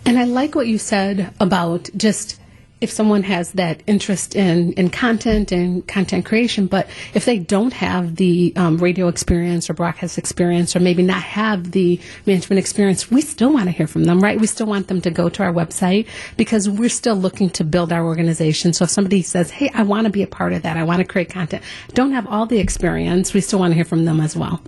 And 0.06 0.18
I 0.18 0.24
like 0.24 0.56
what 0.56 0.68
you 0.68 0.78
said 0.78 1.34
about 1.40 1.90
just 1.96 2.40
if 2.79 2.91
someone 2.91 3.24
has 3.24 3.53
that 3.53 3.81
interest 3.88 4.36
in, 4.36 4.74
in 4.74 4.89
content 4.89 5.51
and 5.51 5.88
content 5.88 6.25
creation, 6.25 6.67
but 6.67 6.88
if 7.13 7.25
they 7.25 7.39
don't 7.39 7.74
have 7.74 8.15
the 8.17 8.53
um, 8.55 8.77
radio 8.77 9.07
experience 9.07 9.69
or 9.69 9.74
broadcast 9.74 10.17
experience, 10.17 10.75
or 10.75 10.79
maybe 10.79 11.01
not 11.01 11.22
have 11.22 11.72
the 11.72 12.00
management 12.25 12.60
experience, 12.60 13.10
we 13.10 13.22
still 13.22 13.51
want 13.51 13.65
to 13.65 13.72
hear 13.72 13.88
from 13.88 14.03
them, 14.03 14.19
right? 14.19 14.39
We 14.39 14.48
still 14.48 14.67
want 14.67 14.88
them 14.88 15.01
to 15.01 15.10
go 15.10 15.27
to 15.27 15.43
our 15.43 15.53
website 15.53 16.07
because 16.38 16.69
we're 16.69 16.89
still 16.89 17.15
looking 17.15 17.50
to 17.51 17.63
build 17.63 17.91
our 17.91 18.05
organization. 18.05 18.74
So 18.74 18.84
if 18.84 18.91
somebody 18.91 19.24
says, 19.24 19.50
hey, 19.50 19.72
I 19.74 19.84
want 19.84 20.05
to 20.05 20.12
be 20.12 20.22
a 20.22 20.27
part 20.27 20.53
of 20.53 20.62
that, 20.62 20.77
I 20.77 20.84
want 20.84 21.00
to 21.00 21.05
create 21.05 21.29
content, 21.29 21.63
don't 21.93 22.12
have 22.12 22.27
all 22.27 22.46
the 22.46 22.60
experience, 22.60 23.34
we 23.34 23.41
still 23.41 23.60
want 23.60 23.72
to 23.72 23.75
hear 23.75 23.86
from 23.86 24.05
them 24.05 24.19
as 24.19 24.36
well. 24.36 24.62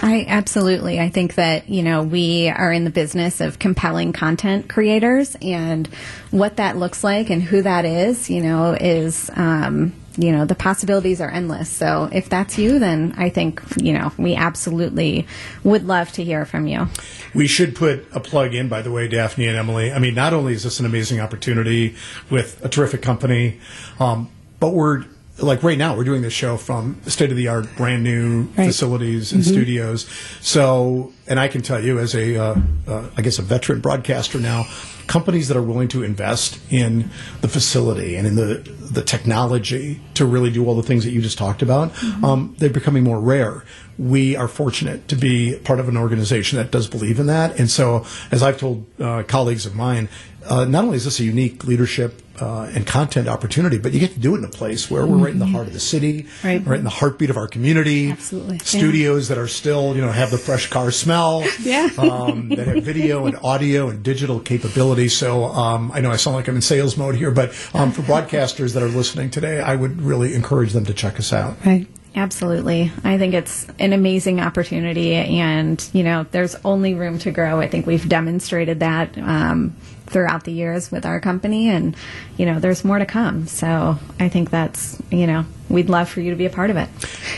I 0.00 0.24
absolutely. 0.28 1.00
I 1.00 1.08
think 1.08 1.34
that, 1.34 1.68
you 1.68 1.82
know, 1.82 2.02
we 2.02 2.48
are 2.48 2.72
in 2.72 2.84
the 2.84 2.90
business 2.90 3.40
of 3.40 3.58
compelling 3.58 4.12
content 4.12 4.68
creators 4.68 5.36
and 5.42 5.88
what 6.30 6.56
that 6.56 6.76
looks 6.76 7.02
like 7.02 7.30
and 7.30 7.42
who 7.42 7.62
that 7.62 7.84
is, 7.84 8.30
you 8.30 8.42
know, 8.42 8.74
is, 8.74 9.28
um, 9.34 9.92
you 10.16 10.32
know, 10.32 10.44
the 10.44 10.54
possibilities 10.54 11.20
are 11.20 11.30
endless. 11.30 11.68
So 11.68 12.08
if 12.12 12.28
that's 12.28 12.58
you, 12.58 12.78
then 12.78 13.14
I 13.16 13.28
think, 13.28 13.62
you 13.76 13.92
know, 13.92 14.12
we 14.16 14.34
absolutely 14.34 15.26
would 15.64 15.84
love 15.84 16.12
to 16.12 16.24
hear 16.24 16.44
from 16.44 16.66
you. 16.66 16.88
We 17.34 17.46
should 17.46 17.74
put 17.76 18.06
a 18.12 18.20
plug 18.20 18.54
in, 18.54 18.68
by 18.68 18.82
the 18.82 18.90
way, 18.90 19.08
Daphne 19.08 19.46
and 19.46 19.56
Emily. 19.56 19.92
I 19.92 19.98
mean, 19.98 20.14
not 20.14 20.32
only 20.32 20.54
is 20.54 20.64
this 20.64 20.80
an 20.80 20.86
amazing 20.86 21.20
opportunity 21.20 21.96
with 22.30 22.64
a 22.64 22.68
terrific 22.68 23.02
company, 23.02 23.60
um, 24.00 24.28
but 24.60 24.70
we're 24.70 25.04
like 25.40 25.62
right 25.62 25.78
now 25.78 25.96
we're 25.96 26.04
doing 26.04 26.22
this 26.22 26.32
show 26.32 26.56
from 26.56 27.00
state 27.06 27.30
of 27.30 27.36
the 27.36 27.48
art, 27.48 27.66
brand 27.76 28.02
new 28.02 28.42
Right. 28.56 28.66
facilities 28.66 29.32
and 29.32 29.44
studios. 29.44 30.06
So, 30.40 31.12
and 31.26 31.38
I 31.38 31.48
can 31.48 31.62
tell 31.62 31.82
you 31.82 31.98
as 31.98 32.14
a, 32.14 32.36
uh, 32.36 32.56
uh, 32.86 33.08
I 33.16 33.22
guess 33.22 33.38
a 33.38 33.42
veteran 33.42 33.80
broadcaster 33.80 34.38
now, 34.40 34.66
companies 35.06 35.48
that 35.48 35.56
are 35.56 35.62
willing 35.62 35.88
to 35.88 36.02
invest 36.02 36.58
in 36.70 37.08
the 37.40 37.48
facility 37.48 38.16
and 38.16 38.26
in 38.26 38.34
the 38.36 38.62
the 38.90 39.02
technology 39.02 40.00
to 40.14 40.24
really 40.24 40.50
do 40.50 40.66
all 40.66 40.74
the 40.74 40.82
things 40.82 41.04
that 41.04 41.10
you 41.10 41.20
just 41.20 41.36
talked 41.36 41.60
about, 41.62 41.92
um, 42.24 42.54
they're 42.58 42.70
becoming 42.70 43.04
more 43.04 43.20
rare. 43.20 43.64
We 43.98 44.34
are 44.36 44.48
fortunate 44.48 45.08
to 45.08 45.16
be 45.16 45.56
part 45.62 45.78
of 45.78 45.88
an 45.90 45.96
organization 45.96 46.56
that 46.58 46.70
does 46.70 46.88
believe 46.88 47.18
in 47.20 47.26
that, 47.26 47.58
and 47.58 47.70
so 47.70 48.04
as 48.30 48.42
I've 48.42 48.58
told 48.58 48.86
uh, 49.00 49.24
colleagues 49.24 49.66
of 49.66 49.74
mine, 49.74 50.08
uh, 50.48 50.64
not 50.64 50.84
only 50.84 50.96
is 50.96 51.04
this 51.04 51.20
a 51.20 51.24
unique 51.24 51.64
leadership 51.64 52.22
uh, 52.40 52.70
and 52.74 52.86
content 52.86 53.26
opportunity, 53.28 53.78
but 53.78 53.92
you 53.92 53.98
get 53.98 54.12
to 54.12 54.20
do 54.20 54.34
it 54.34 54.38
in 54.38 54.44
a 54.44 54.48
place 54.48 54.88
where 54.90 55.04
we're 55.04 55.16
right 55.16 55.32
in 55.32 55.40
the 55.40 55.46
heart 55.46 55.66
of 55.66 55.72
the 55.72 55.80
city, 55.80 56.26
Right. 56.44 56.64
right 56.64 56.78
in 56.78 56.84
the 56.84 56.90
heartbeat 56.90 57.30
of 57.30 57.36
our 57.36 57.48
community. 57.48 58.10
Absolutely, 58.12 58.56
yeah. 58.58 58.62
Studios 58.64 59.26
that 59.28 59.38
are 59.38 59.48
still, 59.48 59.94
you 59.96 60.00
know, 60.00 60.12
have 60.12 60.30
the 60.30 60.38
fresh 60.38 60.68
car 60.70 60.90
smell. 60.90 61.44
Yeah. 61.60 61.88
um, 61.98 62.48
that 62.50 62.66
have 62.68 62.84
video 62.84 63.26
and 63.26 63.36
audio 63.42 63.88
and 63.88 64.02
digital 64.02 64.38
capability. 64.40 65.08
So 65.08 65.44
um, 65.46 65.90
I 65.92 66.00
know 66.00 66.10
I 66.12 66.16
sound 66.16 66.36
like 66.36 66.46
I'm 66.48 66.54
in 66.56 66.62
sales 66.62 66.96
mode 66.96 67.16
here, 67.16 67.30
but 67.32 67.48
um, 67.74 67.90
for 67.92 68.02
broadcasters 68.02 68.72
that 68.74 68.82
are 68.82 68.88
listening 68.88 69.30
today, 69.30 69.60
I 69.60 69.74
would 69.74 70.00
really 70.00 70.34
encourage 70.34 70.72
them 70.72 70.84
to 70.86 70.94
check 70.94 71.18
us 71.18 71.32
out. 71.32 71.56
Right. 71.66 71.88
Absolutely. 72.18 72.90
I 73.04 73.16
think 73.16 73.32
it's 73.34 73.68
an 73.78 73.92
amazing 73.92 74.40
opportunity, 74.40 75.14
and, 75.14 75.88
you 75.92 76.02
know, 76.02 76.26
there's 76.32 76.56
only 76.64 76.94
room 76.94 77.20
to 77.20 77.30
grow. 77.30 77.60
I 77.60 77.68
think 77.68 77.86
we've 77.86 78.08
demonstrated 78.08 78.80
that 78.80 79.16
um, 79.18 79.76
throughout 80.06 80.42
the 80.42 80.50
years 80.52 80.90
with 80.90 81.06
our 81.06 81.20
company, 81.20 81.68
and, 81.68 81.94
you 82.36 82.44
know, 82.44 82.58
there's 82.58 82.84
more 82.84 82.98
to 82.98 83.06
come. 83.06 83.46
So 83.46 83.96
I 84.18 84.28
think 84.28 84.50
that's, 84.50 85.00
you 85.12 85.28
know, 85.28 85.44
we'd 85.68 85.88
love 85.88 86.08
for 86.08 86.20
you 86.20 86.30
to 86.30 86.36
be 86.36 86.46
a 86.46 86.50
part 86.50 86.70
of 86.70 86.76
it. 86.76 86.88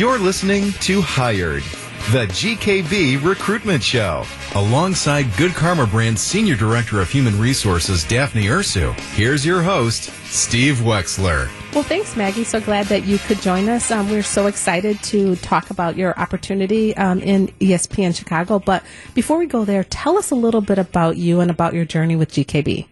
You're 0.00 0.18
listening 0.18 0.72
to 0.80 1.02
Hired, 1.02 1.62
the 2.10 2.24
GKB 2.32 3.22
Recruitment 3.22 3.82
Show. 3.82 4.24
Alongside 4.54 5.26
Good 5.36 5.52
Karma 5.52 5.86
Brand's 5.86 6.22
Senior 6.22 6.56
Director 6.56 7.02
of 7.02 7.10
Human 7.10 7.38
Resources, 7.38 8.02
Daphne 8.04 8.46
Ursu, 8.46 8.98
here's 9.10 9.44
your 9.44 9.60
host, 9.60 10.04
Steve 10.24 10.76
Wexler. 10.76 11.50
Well, 11.74 11.82
thanks, 11.82 12.16
Maggie. 12.16 12.44
So 12.44 12.62
glad 12.62 12.86
that 12.86 13.04
you 13.04 13.18
could 13.18 13.42
join 13.42 13.68
us. 13.68 13.90
Um, 13.90 14.08
we're 14.08 14.22
so 14.22 14.46
excited 14.46 15.02
to 15.02 15.36
talk 15.36 15.68
about 15.68 15.98
your 15.98 16.18
opportunity 16.18 16.96
um, 16.96 17.20
in 17.20 17.48
ESPN 17.60 18.16
Chicago. 18.16 18.58
But 18.58 18.82
before 19.12 19.36
we 19.36 19.44
go 19.44 19.66
there, 19.66 19.84
tell 19.84 20.16
us 20.16 20.30
a 20.30 20.34
little 20.34 20.62
bit 20.62 20.78
about 20.78 21.18
you 21.18 21.40
and 21.40 21.50
about 21.50 21.74
your 21.74 21.84
journey 21.84 22.16
with 22.16 22.32
GKB. 22.32 22.86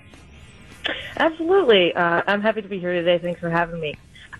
Absolutely. 1.16 1.94
Uh, 1.94 2.20
I'm 2.26 2.42
happy 2.42 2.60
to 2.60 2.68
be 2.68 2.78
here 2.78 2.92
today. 2.92 3.18
Thanks 3.18 3.40
for 3.40 3.48
having 3.48 3.80
me. 3.80 3.94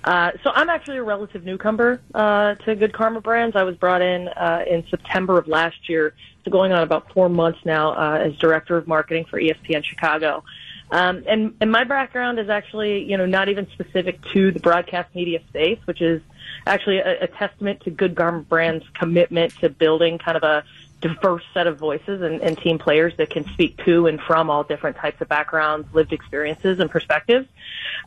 Uh, 0.04 0.32
so 0.42 0.50
I'm 0.54 0.68
actually 0.68 0.98
a 0.98 1.02
relative 1.02 1.44
newcomer 1.44 2.00
uh, 2.14 2.54
to 2.54 2.74
Good 2.74 2.92
Karma 2.92 3.20
Brands. 3.20 3.56
I 3.56 3.64
was 3.64 3.76
brought 3.76 4.02
in 4.02 4.28
uh, 4.28 4.64
in 4.68 4.86
September 4.88 5.38
of 5.38 5.48
last 5.48 5.88
year, 5.88 6.14
so 6.44 6.50
going 6.50 6.72
on 6.72 6.82
about 6.82 7.12
four 7.12 7.28
months 7.28 7.58
now 7.64 7.92
uh, 7.92 8.18
as 8.18 8.36
director 8.36 8.76
of 8.76 8.86
marketing 8.86 9.26
for 9.28 9.40
ESPN 9.40 9.84
Chicago. 9.84 10.44
Um, 10.90 11.24
and, 11.26 11.54
and 11.60 11.70
my 11.70 11.84
background 11.84 12.38
is 12.38 12.48
actually, 12.48 13.04
you 13.04 13.18
know, 13.18 13.26
not 13.26 13.48
even 13.48 13.68
specific 13.72 14.22
to 14.32 14.50
the 14.52 14.60
broadcast 14.60 15.14
media 15.14 15.40
space, 15.48 15.78
which 15.84 16.00
is 16.00 16.22
actually 16.66 16.98
a, 16.98 17.24
a 17.24 17.26
testament 17.26 17.82
to 17.82 17.90
Good 17.90 18.16
Karma 18.16 18.42
Brands' 18.42 18.86
commitment 18.94 19.52
to 19.58 19.68
building 19.68 20.18
kind 20.18 20.36
of 20.36 20.42
a 20.44 20.64
diverse 21.00 21.44
set 21.54 21.66
of 21.66 21.78
voices 21.78 22.22
and, 22.22 22.40
and 22.40 22.58
team 22.58 22.78
players 22.78 23.12
that 23.18 23.30
can 23.30 23.44
speak 23.52 23.76
to 23.84 24.06
and 24.06 24.20
from 24.20 24.50
all 24.50 24.64
different 24.64 24.96
types 24.96 25.20
of 25.20 25.28
backgrounds, 25.28 25.86
lived 25.92 26.12
experiences, 26.12 26.80
and 26.80 26.90
perspectives. 26.90 27.46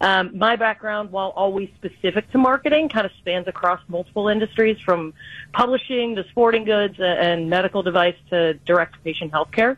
Um, 0.02 0.38
my 0.38 0.56
background, 0.56 1.12
while 1.12 1.30
always 1.30 1.70
specific 1.78 2.30
to 2.32 2.38
marketing, 2.38 2.90
kind 2.90 3.06
of 3.06 3.12
spans 3.20 3.48
across 3.48 3.80
multiple 3.88 4.28
industries 4.28 4.80
from 4.80 5.14
publishing 5.54 6.16
to 6.16 6.28
sporting 6.30 6.66
goods 6.66 6.96
and 7.00 7.50
medical 7.50 7.82
device 7.84 8.16
to 8.30 8.56
direct 8.66 9.02
patient 9.04 9.32
healthcare. 9.32 9.78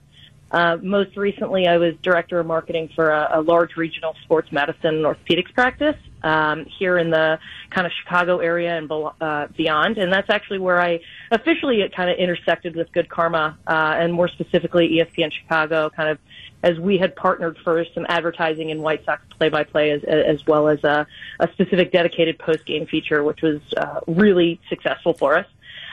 Uh, 0.51 0.77
most 0.81 1.17
recently, 1.17 1.67
I 1.67 1.77
was 1.77 1.95
director 2.03 2.39
of 2.39 2.45
marketing 2.45 2.89
for 2.95 3.09
a, 3.09 3.39
a 3.39 3.41
large 3.41 3.75
regional 3.75 4.15
sports 4.23 4.51
medicine 4.51 4.95
and 4.95 5.05
orthopedics 5.05 5.53
practice 5.53 5.95
um, 6.23 6.65
here 6.65 6.97
in 6.97 7.09
the 7.09 7.39
kind 7.69 7.85
of 7.85 7.93
Chicago 8.01 8.39
area 8.39 8.77
and 8.77 8.91
uh, 8.91 9.47
beyond. 9.55 9.97
And 9.97 10.11
that's 10.11 10.29
actually 10.29 10.59
where 10.59 10.81
I 10.81 10.99
officially 11.31 11.81
it 11.81 11.95
kind 11.95 12.09
of 12.09 12.17
intersected 12.17 12.75
with 12.75 12.91
Good 12.91 13.09
Karma, 13.09 13.57
uh, 13.67 13.95
and 13.97 14.13
more 14.13 14.27
specifically 14.27 14.89
ESPN 14.89 15.31
Chicago, 15.31 15.89
kind 15.89 16.09
of 16.09 16.19
as 16.63 16.79
we 16.79 16.97
had 16.97 17.15
partnered 17.15 17.57
for 17.57 17.83
some 17.93 18.05
advertising 18.07 18.69
in 18.69 18.81
White 18.81 19.03
Sox 19.03 19.21
play-by-play, 19.37 19.91
as, 19.91 20.03
as 20.05 20.47
well 20.47 20.69
as 20.69 20.81
a, 20.85 21.05
a 21.41 21.51
specific 21.51 21.91
dedicated 21.91 22.39
post-game 22.39 22.87
feature, 22.87 23.21
which 23.21 23.41
was 23.41 23.59
uh, 23.75 23.99
really 24.07 24.61
successful 24.69 25.13
for 25.13 25.37
us. 25.37 25.45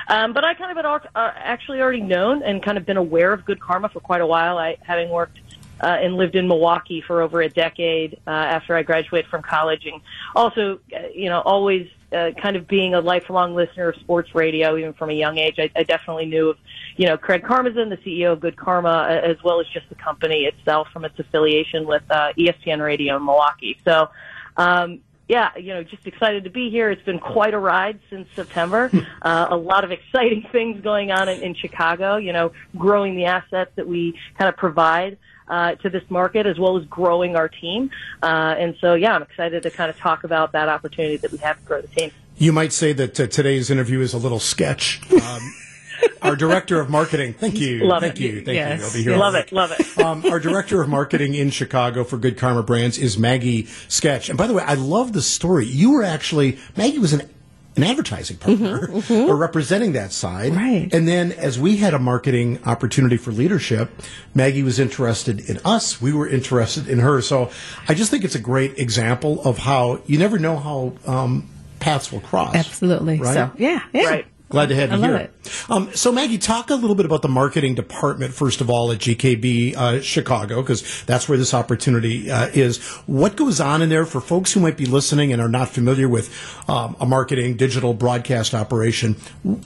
Um, 0.07 0.33
but 0.33 0.45
I 0.45 0.55
kind 0.55 0.71
of 0.71 0.77
had 0.77 0.87
uh, 0.87 1.33
actually 1.37 1.81
already 1.81 2.01
known 2.01 2.43
and 2.43 2.63
kind 2.63 2.79
of 2.79 2.87
been 2.87 2.97
aware 2.97 3.33
of 3.33 3.45
Good 3.45 3.61
Karma 3.61 3.89
for 3.89 4.01
quite 4.01 4.21
a 4.21 4.27
while. 4.27 4.59
I 4.59 4.77
having 4.83 5.09
worked 5.09 5.41
uh, 5.81 5.87
and 6.01 6.17
lived 6.17 6.37
in 6.37 6.47
Milwaukee 6.47 7.01
for 7.01 7.23
over 7.23 7.41
a 7.43 7.49
decade 7.49 8.19
uh, 8.27 8.31
after 8.31 8.77
I 8.77 8.83
graduated 8.83 9.31
from 9.31 9.43
college, 9.43 9.87
and 9.87 10.01
also, 10.35 10.81
uh, 10.95 11.09
you 11.15 11.29
know, 11.29 11.41
always 11.41 11.89
uh, 12.13 12.31
kind 12.41 12.57
of 12.57 12.67
being 12.67 12.95
a 12.95 13.01
lifelong 13.01 13.55
listener 13.55 13.91
of 13.91 13.97
sports 13.97 14.35
radio, 14.35 14.77
even 14.77 14.93
from 14.93 15.11
a 15.11 15.15
young 15.15 15.39
age. 15.39 15.57
I, 15.59 15.71
I 15.77 15.83
definitely 15.85 16.27
knew 16.27 16.51
of, 16.51 16.59
you 16.97 17.07
know, 17.07 17.17
Craig 17.17 17.43
Karmazin, 17.43 17.89
the 17.89 17.99
CEO 17.99 18.33
of 18.33 18.41
Good 18.41 18.57
Karma, 18.57 18.89
uh, 18.89 19.21
as 19.25 19.43
well 19.43 19.61
as 19.61 19.67
just 19.69 19.89
the 19.89 19.95
company 19.95 20.45
itself 20.45 20.89
from 20.93 21.05
its 21.05 21.19
affiliation 21.19 21.87
with 21.87 22.03
uh, 22.11 22.33
ESPN 22.37 22.83
Radio 22.83 23.17
in 23.17 23.25
Milwaukee. 23.25 23.79
So. 23.85 24.09
Um, 24.57 25.01
yeah, 25.31 25.57
you 25.57 25.73
know, 25.73 25.85
just 25.85 26.05
excited 26.09 26.43
to 26.43 26.51
be 26.51 26.71
here. 26.71 26.91
It's 26.91 27.05
been 27.05 27.21
quite 27.21 27.55
a 27.55 27.59
ride 27.59 28.01
since 28.11 28.27
September. 28.35 28.91
Uh, 29.23 29.47
a 29.49 29.57
lot 29.57 29.85
of 29.85 29.93
exciting 29.93 30.45
things 30.53 30.81
going 30.81 31.13
on 31.13 31.29
in, 31.29 31.41
in 31.41 31.55
Chicago. 31.55 32.17
You 32.17 32.33
know, 32.33 32.51
growing 32.77 33.15
the 33.15 33.27
assets 33.27 33.71
that 33.77 33.87
we 33.87 34.19
kind 34.37 34.49
of 34.49 34.57
provide 34.57 35.19
uh, 35.51 35.75
to 35.75 35.91
this 35.91 36.05
market, 36.09 36.47
as 36.47 36.59
well 36.59 36.79
as 36.79 36.85
growing 36.87 37.37
our 37.37 37.49
team. 37.49 37.91
Uh, 38.23 38.55
and 38.59 38.75
so, 38.81 38.95
yeah, 38.95 39.15
I'm 39.15 39.23
excited 39.23 39.63
to 39.65 39.71
kind 39.71 39.91
of 39.91 39.99
talk 39.99 40.25
about 40.25 40.53
that 40.53 40.69
opportunity 40.71 41.17
that 41.19 41.31
we 41.33 41.39
have 41.39 41.59
to 41.59 41.65
grow 41.65 41.81
the 41.83 41.89
team. 41.89 42.11
You 42.39 42.53
might 42.53 42.73
say 42.73 42.95
that 42.95 43.21
uh, 43.21 43.27
today's 43.27 43.71
interview 43.71 44.01
is 44.01 44.15
a 44.15 44.19
little 44.19 44.41
sketch. 44.41 45.01
Um, 45.13 45.55
our 46.23 46.37
director 46.37 46.81
of 46.81 46.89
marketing, 46.89 47.35
thank 47.35 47.59
you, 47.59 47.85
Love 47.85 48.01
thank 48.01 48.15
it. 48.15 48.21
you, 48.23 48.35
thank 48.45 48.55
Yes. 48.55 48.81
you. 48.81 48.87
Over 48.87 48.99
here. 48.99 49.17
Love 49.19 49.35
it, 49.35 49.53
love 49.53 49.73
it. 49.79 49.99
um, 49.99 50.25
our 50.25 50.41
director 50.41 50.81
of 50.81 50.89
marketing 50.89 51.35
in 51.35 51.51
Chicago 51.51 52.05
for 52.05 52.17
Good 52.17 52.39
Karma 52.39 52.63
Brands 52.63 52.97
is 52.97 53.19
Maggie 53.19 53.67
Sketch. 53.89 54.29
And 54.31 54.39
by 54.39 54.47
the 54.47 54.55
way, 54.55 54.63
I 54.63 54.75
love 54.75 55.13
the 55.13 55.21
story. 55.21 55.67
You 55.67 55.91
were 55.93 56.03
actually 56.03 56.59
Maggie 56.77 56.99
was 56.99 57.13
an 57.13 57.29
an 57.77 57.85
advertising 57.85 58.37
partner 58.37 58.91
or 59.11 59.37
representing 59.37 59.93
that 59.93 60.13
side. 60.13 60.55
Right. 60.55 60.93
And 60.93 61.07
then 61.07 61.33
as 61.33 61.59
we 61.59 61.77
had 61.77 61.95
a 61.95 61.99
marketing 61.99 62.59
opportunity 62.67 63.17
for 63.17 63.31
leadership, 63.31 63.91
Maggie 64.35 64.63
was 64.63 64.79
interested 64.79 65.49
in 65.49 65.59
us. 65.65 66.01
We 66.03 66.13
were 66.13 66.29
interested 66.29 66.89
in 66.89 66.99
her. 66.99 67.21
So 67.21 67.51
I 67.89 67.95
just 67.95 68.11
think 68.11 68.25
it's 68.25 68.35
a 68.35 68.41
great 68.41 68.79
example 68.79 69.41
of 69.43 69.59
how 69.59 70.03
you 70.07 70.19
never 70.19 70.39
know 70.39 70.57
how 70.57 70.95
um, 71.07 71.49
paths 71.79 72.11
will 72.11 72.21
cross. 72.21 72.55
Absolutely. 72.55 73.19
Right? 73.19 73.35
So, 73.35 73.51
yeah, 73.57 73.83
yeah. 73.93 74.05
Right. 74.09 74.27
Glad 74.49 74.71
to 74.71 74.75
have 74.75 74.91
I 74.91 74.97
you 74.97 75.01
love 75.01 75.11
here. 75.11 75.19
it. 75.21 75.50
Um, 75.71 75.95
so, 75.95 76.11
Maggie, 76.11 76.37
talk 76.37 76.71
a 76.71 76.75
little 76.75 76.97
bit 76.97 77.07
about 77.07 77.23
the 77.23 77.29
marketing 77.29 77.77
department, 77.77 78.35
first 78.35 78.61
of 78.61 78.69
all, 78.69 78.91
at 78.91 78.99
GKB 78.99 79.77
uh, 79.77 80.01
Chicago, 80.01 80.63
because 80.63 81.05
that's 81.05 81.29
where 81.29 81.39
this 81.39 81.55
opportunity 81.55 82.29
uh, 82.29 82.49
is. 82.49 82.83
What 83.07 83.37
goes 83.37 83.61
on 83.61 83.81
in 83.81 83.89
there 83.89 84.05
for 84.05 84.21
folks 84.21 84.53
who 84.53 84.59
might 84.59 84.77
be 84.77 84.85
listening 84.85 85.33
and 85.33 85.41
are 85.41 85.49
not 85.49 85.69
familiar 85.69 86.09
with 86.09 86.29
um, 86.69 86.97
a 86.99 87.07
marketing 87.07 87.57
digital 87.57 87.95
broadcast 87.95 88.53
operation? 88.53 89.15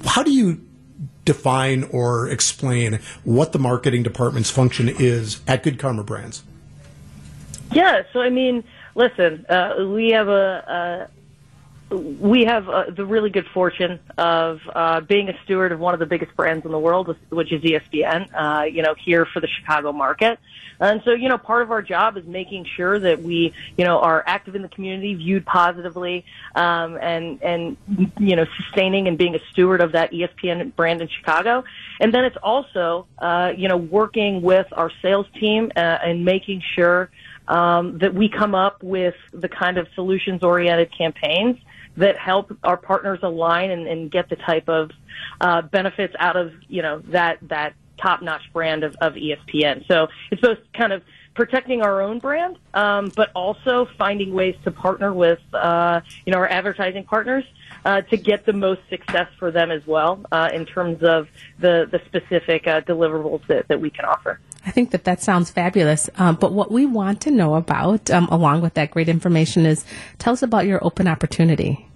How 0.05 0.23
do 0.23 0.31
you 0.31 0.61
define 1.25 1.85
or 1.85 2.29
explain 2.29 3.01
what 3.25 3.53
the 3.53 3.59
marketing 3.59 4.03
department's 4.03 4.51
function 4.51 4.91
is 4.91 5.41
at 5.49 5.63
Good 5.63 5.79
Karma 5.79 6.05
Brands? 6.05 6.43
Yeah, 7.73 8.03
so 8.13 8.21
I 8.21 8.29
mean, 8.29 8.63
listen, 8.95 9.47
uh, 9.49 9.87
we 9.89 10.11
have 10.11 10.29
a, 10.29 11.09
we 11.97 12.45
have 12.45 12.69
uh, 12.69 12.85
the 12.91 13.05
really 13.05 13.31
good 13.31 13.47
fortune 13.53 14.01
of 14.19 14.61
uh, 14.75 15.01
being 15.01 15.29
a 15.29 15.39
steward 15.45 15.73
of 15.73 15.81
one 15.81 15.95
of 15.95 16.01
the 16.01 16.07
biggest 16.07 16.35
brands 16.37 16.65
in 16.65 16.73
the 16.73 16.79
world, 16.79 17.17
which 17.31 17.53
is 17.53 17.63
ESPN. 17.63 18.29
Uh, 18.35 18.65
you 18.65 18.83
know, 18.83 18.95
here 18.95 19.27
for 19.27 19.41
the 19.41 19.49
Chicago 19.49 19.93
market, 19.93 20.39
and 20.81 21.03
so 21.05 21.13
you 21.13 21.29
know, 21.29 21.39
part 21.39 21.63
of 21.63 21.71
our 21.71 21.83
job 21.83 22.17
is 22.17 22.25
making 22.25 22.67
sure 22.77 22.99
that 22.99 23.23
we, 23.23 23.53
you 23.77 23.85
know, 23.85 23.99
are 24.01 24.25
active 24.27 24.55
in 24.55 24.63
the 24.63 24.69
community, 24.69 25.15
viewed 25.15 25.47
positively, 25.47 26.25
um, 26.55 26.97
and 27.01 27.43
and 27.43 27.77
you 28.19 28.37
know, 28.37 28.47
sustaining 28.57 29.09
and 29.09 29.17
being 29.17 29.35
a 29.35 29.41
steward 29.51 29.81
of 29.81 29.93
that 29.93 30.13
ESPN 30.13 30.75
brand 30.77 31.01
in 31.01 31.09
Chicago. 31.09 31.65
And 32.01 32.13
then 32.13 32.25
it's 32.25 32.37
also, 32.43 33.07
uh, 33.19 33.53
you 33.57 33.69
know, 33.69 33.77
working 33.77 34.43
with 34.43 34.67
our 34.73 34.91
sales 35.01 35.27
team 35.39 35.71
uh, 35.77 35.81
and 35.81 36.25
making 36.25 36.63
sure 36.75 37.11
um, 37.49 37.99
that 37.99 38.15
we 38.15 38.29
come 38.29 38.55
up 38.55 38.83
with 38.83 39.15
the 39.33 39.49
kind 39.49 39.79
of 39.79 39.87
solutions 39.95 40.43
oriented 40.43 40.97
campaigns 40.97 41.59
that 41.97 42.19
help 42.19 42.57
our 42.65 42.77
partners 42.77 43.21
align 43.23 43.71
and, 43.71 43.87
and 43.87 44.11
get 44.11 44.29
the 44.29 44.37
type 44.37 44.69
of 44.69 44.91
uh, 45.41 45.63
benefits 45.63 46.15
out 46.19 46.37
of 46.37 46.53
you 46.69 46.83
know 46.83 46.99
that 47.07 47.39
that 47.43 47.75
top 47.99 48.23
notch 48.23 48.43
brand 48.53 48.85
of, 48.85 48.97
of 49.01 49.15
ESPN. 49.15 49.87
So 49.87 50.09
it's 50.31 50.41
both 50.41 50.59
kind 50.75 50.93
of 50.93 51.03
protecting 51.35 51.83
our 51.83 52.01
own 52.01 52.19
brand, 52.19 52.59
um, 52.75 53.13
but 53.15 53.31
also 53.35 53.89
finding 53.99 54.33
ways 54.33 54.57
to 54.65 54.71
partner 54.71 55.13
with 55.13 55.41
uh, 55.53 56.01
you 56.27 56.33
know 56.33 56.39
our 56.39 56.49
advertising 56.49 57.05
partners 57.05 57.45
uh, 57.85 58.01
to 58.03 58.17
get 58.17 58.47
the 58.47 58.53
most 58.53 58.81
success 58.89 59.29
for 59.39 59.51
them 59.51 59.71
as 59.71 59.87
well 59.87 60.21
uh, 60.33 60.51
in 60.53 60.65
terms 60.65 61.03
of 61.03 61.29
the 61.59 61.89
the 61.91 62.01
specific 62.07 62.67
uh, 62.67 62.81
deliverables 62.83 63.47
that, 63.47 63.69
that 63.69 63.81
we 63.81 63.91
can 63.91 64.05
offer. 64.05 64.41
I 64.67 64.71
think 64.71 64.91
that 64.91 65.05
that 65.05 65.23
sounds 65.23 65.51
fabulous. 65.51 66.09
Um, 66.17 66.37
but 66.37 66.53
what 66.53 66.71
we 66.71 66.87
want 66.87 67.21
to 67.23 67.31
know 67.31 67.55
about, 67.55 68.11
um, 68.11 68.29
along 68.31 68.63
with 68.63 68.75
that 68.75 68.91
great 68.91 69.09
information, 69.09 69.67
is 69.67 69.85
tell 70.19 70.33
us 70.33 70.43
about 70.43 70.67
your 70.67 70.85
open 70.85 71.07
opportunity. 71.07 71.87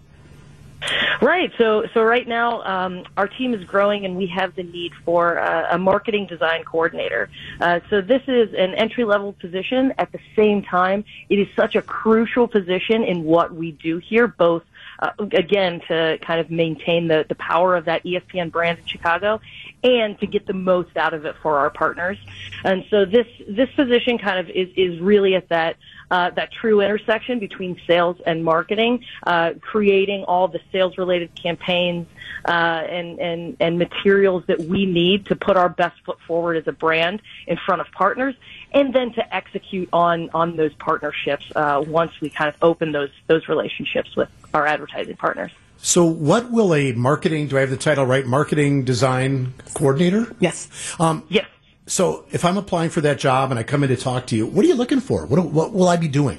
Right. 1.21 1.51
So, 1.59 1.85
so 1.93 2.03
right 2.03 2.27
now, 2.29 2.63
um, 2.63 3.05
our 3.17 3.27
team 3.27 3.53
is 3.53 3.65
growing, 3.65 4.05
and 4.05 4.17
we 4.17 4.29
have 4.29 4.55
the 4.55 4.63
need 4.63 4.93
for 5.05 5.41
uh, 5.41 5.75
a 5.75 5.79
marketing 5.79 6.27
design 6.27 6.63
coordinator. 6.63 7.29
Uh, 7.61 7.81
so, 7.91 8.01
this 8.01 8.23
is 8.29 8.55
an 8.55 8.75
entry 8.75 9.05
level 9.05 9.33
position. 9.33 9.93
At 9.99 10.13
the 10.13 10.21
same 10.37 10.63
time, 10.63 11.05
it 11.29 11.41
is 11.41 11.49
such 11.57 11.75
a 11.75 11.83
crucial 11.83 12.47
position 12.47 13.03
in 13.03 13.25
what 13.25 13.53
we 13.53 13.73
do 13.73 13.99
here, 13.99 14.29
both 14.29 14.63
uh, 15.01 15.11
again 15.33 15.81
to 15.89 16.19
kind 16.23 16.41
of 16.41 16.51
maintain 16.51 17.09
the 17.09 17.25
the 17.29 17.35
power 17.35 17.77
of 17.77 17.87
that 17.87 18.05
ESPN 18.05 18.53
brand 18.53 18.79
in 18.79 18.87
Chicago, 18.87 19.41
and 19.85 20.19
to 20.21 20.27
get 20.27 20.47
the 20.47 20.53
most 20.53 20.97
out 20.97 21.15
of 21.15 21.25
it 21.25 21.37
for 21.43 21.59
our 21.59 21.71
partners. 21.71 22.19
And 22.65 22.85
so, 22.91 23.05
this 23.05 23.27
this 23.49 23.71
position 23.73 24.19
kind 24.19 24.39
of 24.39 24.51
is 24.51 24.69
is 24.77 25.01
really 25.01 25.35
at 25.35 25.49
that 25.49 25.77
uh, 26.11 26.31
that 26.31 26.53
true 26.53 26.81
intersection 26.81 27.39
between 27.39 27.81
sales 27.87 28.17
and 28.27 28.45
marketing, 28.45 29.05
uh, 29.27 29.53
creating 29.61 30.25
all 30.25 30.49
the 30.49 30.61
sales 30.73 30.97
related 30.99 31.35
campaigns 31.35 32.07
uh, 32.47 32.51
and, 32.51 33.19
and, 33.19 33.57
and 33.61 33.79
materials 33.79 34.45
that 34.47 34.61
we 34.61 34.87
need 34.87 35.27
to 35.27 35.37
put 35.37 35.57
our 35.57 35.69
best 35.69 35.97
foot 36.05 36.19
forward 36.27 36.57
as 36.57 36.67
a 36.67 36.73
brand 36.73 37.21
in 37.47 37.57
front 37.57 37.81
of 37.81 37.91
partners, 37.93 38.35
and 38.73 38.95
then 38.95 39.13
to 39.13 39.35
execute 39.35 39.89
on, 39.93 40.31
on 40.33 40.57
those 40.57 40.73
partnerships 40.75 41.51
uh, 41.55 41.83
once 41.87 42.13
we 42.21 42.31
kind 42.31 42.49
of 42.49 42.55
open 42.63 42.93
those, 42.93 43.11
those 43.27 43.49
relationships 43.49 44.17
with 44.17 44.29
our 44.55 44.67
advertising 44.67 45.17
partners. 45.17 45.53
So, 45.81 46.05
what 46.05 46.51
will 46.51 46.75
a 46.75 46.93
marketing? 46.93 47.49
Do 47.49 47.57
I 47.57 47.61
have 47.61 47.71
the 47.71 47.77
title 47.77 48.05
right? 48.05 48.27
Marketing 48.27 48.85
design 48.85 49.55
coordinator. 49.75 50.35
Yes. 50.41 50.69
Um, 50.99 51.25
yes. 51.29 51.47
So 51.87 52.27
if 52.31 52.45
I'm 52.45 52.59
applying 52.59 52.91
for 52.91 53.01
that 53.01 53.19
job 53.19 53.51
and 53.51 53.59
I 53.59 53.63
come 53.63 53.83
in 53.83 53.89
to 53.89 53.97
talk 53.97 54.27
to 54.27 54.37
you, 54.37 54.47
what 54.47 54.65
are 54.65 54.69
you 54.69 54.75
looking 54.75 55.01
for? 55.01 55.25
What, 55.25 55.43
what 55.47 55.73
will 55.73 55.89
I 55.89 55.97
be 55.97 56.09
doing? 56.09 56.39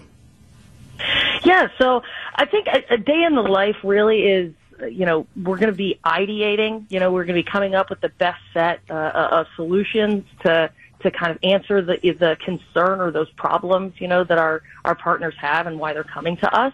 Yeah, 1.44 1.70
so 1.80 2.04
I 2.36 2.46
think 2.46 2.68
a, 2.68 2.94
a 2.94 2.98
day 2.98 3.24
in 3.24 3.34
the 3.34 3.42
life 3.42 3.78
really 3.84 4.22
is 4.22 4.54
you 4.88 5.06
know, 5.06 5.28
we're 5.36 5.58
going 5.58 5.72
to 5.72 5.78
be 5.78 6.00
ideating. 6.06 6.86
You 6.90 7.00
know, 7.00 7.12
we're 7.12 7.26
going 7.26 7.36
to 7.36 7.44
be 7.44 7.50
coming 7.50 7.76
up 7.76 7.90
with 7.90 8.02
the 8.02 8.10
best 8.10 8.40
set 8.54 8.80
uh, 8.90 8.94
of 8.94 9.48
solutions 9.56 10.24
to 10.44 10.72
to 11.02 11.12
kind 11.12 11.32
of 11.32 11.40
answer 11.44 11.82
the 11.82 11.98
the 11.98 12.38
concern 12.44 13.02
or 13.02 13.12
those 13.12 13.30
problems. 13.32 13.94
You 14.00 14.08
know, 14.08 14.24
that 14.24 14.38
our 14.38 14.62
our 14.86 14.96
partners 14.96 15.34
have 15.40 15.68
and 15.68 15.80
why 15.80 15.94
they're 15.94 16.04
coming 16.04 16.38
to 16.38 16.54
us 16.54 16.74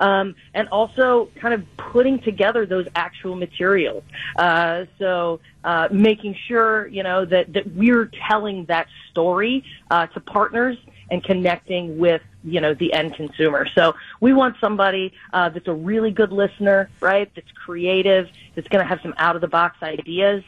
um, 0.00 0.34
and 0.54 0.68
also 0.68 1.28
kind 1.36 1.54
of 1.54 1.64
putting 1.76 2.18
together 2.20 2.66
those 2.66 2.86
actual 2.94 3.36
materials. 3.36 4.02
Uh, 4.36 4.84
so 4.98 5.40
uh, 5.64 5.88
making 5.90 6.36
sure 6.46 6.86
you 6.88 7.02
know 7.02 7.24
that 7.24 7.52
that 7.52 7.74
we're 7.74 8.10
telling 8.28 8.64
that 8.66 8.86
story 9.10 9.64
uh, 9.90 10.06
to 10.08 10.20
partners 10.20 10.76
and 11.10 11.24
connecting 11.24 11.98
with 11.98 12.22
you 12.44 12.60
know 12.60 12.74
the 12.74 12.92
end 12.92 13.14
consumer. 13.14 13.66
So 13.74 13.94
we 14.20 14.32
want 14.32 14.56
somebody 14.60 15.12
uh, 15.32 15.48
that's 15.48 15.68
a 15.68 15.74
really 15.74 16.10
good 16.10 16.32
listener, 16.32 16.88
right? 17.00 17.30
That's 17.34 17.50
creative, 17.52 18.28
that's 18.54 18.68
going 18.68 18.84
to 18.84 18.88
have 18.88 19.00
some 19.02 19.14
out 19.18 19.34
of 19.34 19.40
the 19.40 19.48
box 19.48 19.78
ideas. 19.82 20.42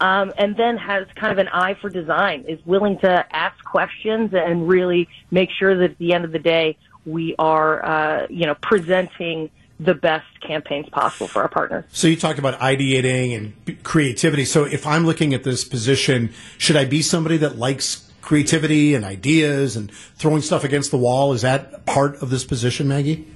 Um, 0.00 0.32
and 0.36 0.56
then 0.56 0.76
has 0.76 1.06
kind 1.14 1.30
of 1.30 1.38
an 1.38 1.46
eye 1.48 1.74
for 1.74 1.88
design, 1.88 2.44
is 2.48 2.58
willing 2.66 2.98
to 2.98 3.24
ask 3.30 3.62
questions 3.62 4.34
and 4.34 4.66
really 4.66 5.08
make 5.30 5.50
sure 5.56 5.76
that 5.76 5.92
at 5.92 5.98
the 5.98 6.12
end 6.14 6.24
of 6.24 6.32
the 6.32 6.40
day, 6.40 6.76
we 7.06 7.34
are, 7.38 7.84
uh, 7.84 8.26
you 8.30 8.46
know, 8.46 8.54
presenting 8.56 9.50
the 9.80 9.94
best 9.94 10.26
campaigns 10.40 10.88
possible 10.88 11.26
for 11.26 11.42
our 11.42 11.48
partners. 11.48 11.84
So 11.90 12.06
you 12.06 12.16
talked 12.16 12.38
about 12.38 12.58
ideating 12.60 13.36
and 13.36 13.82
creativity. 13.82 14.44
So 14.44 14.64
if 14.64 14.86
I'm 14.86 15.04
looking 15.04 15.34
at 15.34 15.42
this 15.42 15.64
position, 15.64 16.32
should 16.58 16.76
I 16.76 16.84
be 16.84 17.02
somebody 17.02 17.36
that 17.38 17.58
likes 17.58 18.10
creativity 18.22 18.94
and 18.94 19.04
ideas 19.04 19.76
and 19.76 19.90
throwing 19.90 20.42
stuff 20.42 20.64
against 20.64 20.90
the 20.90 20.98
wall? 20.98 21.32
Is 21.32 21.42
that 21.42 21.84
part 21.86 22.22
of 22.22 22.30
this 22.30 22.44
position, 22.44 22.88
Maggie? 22.88 23.26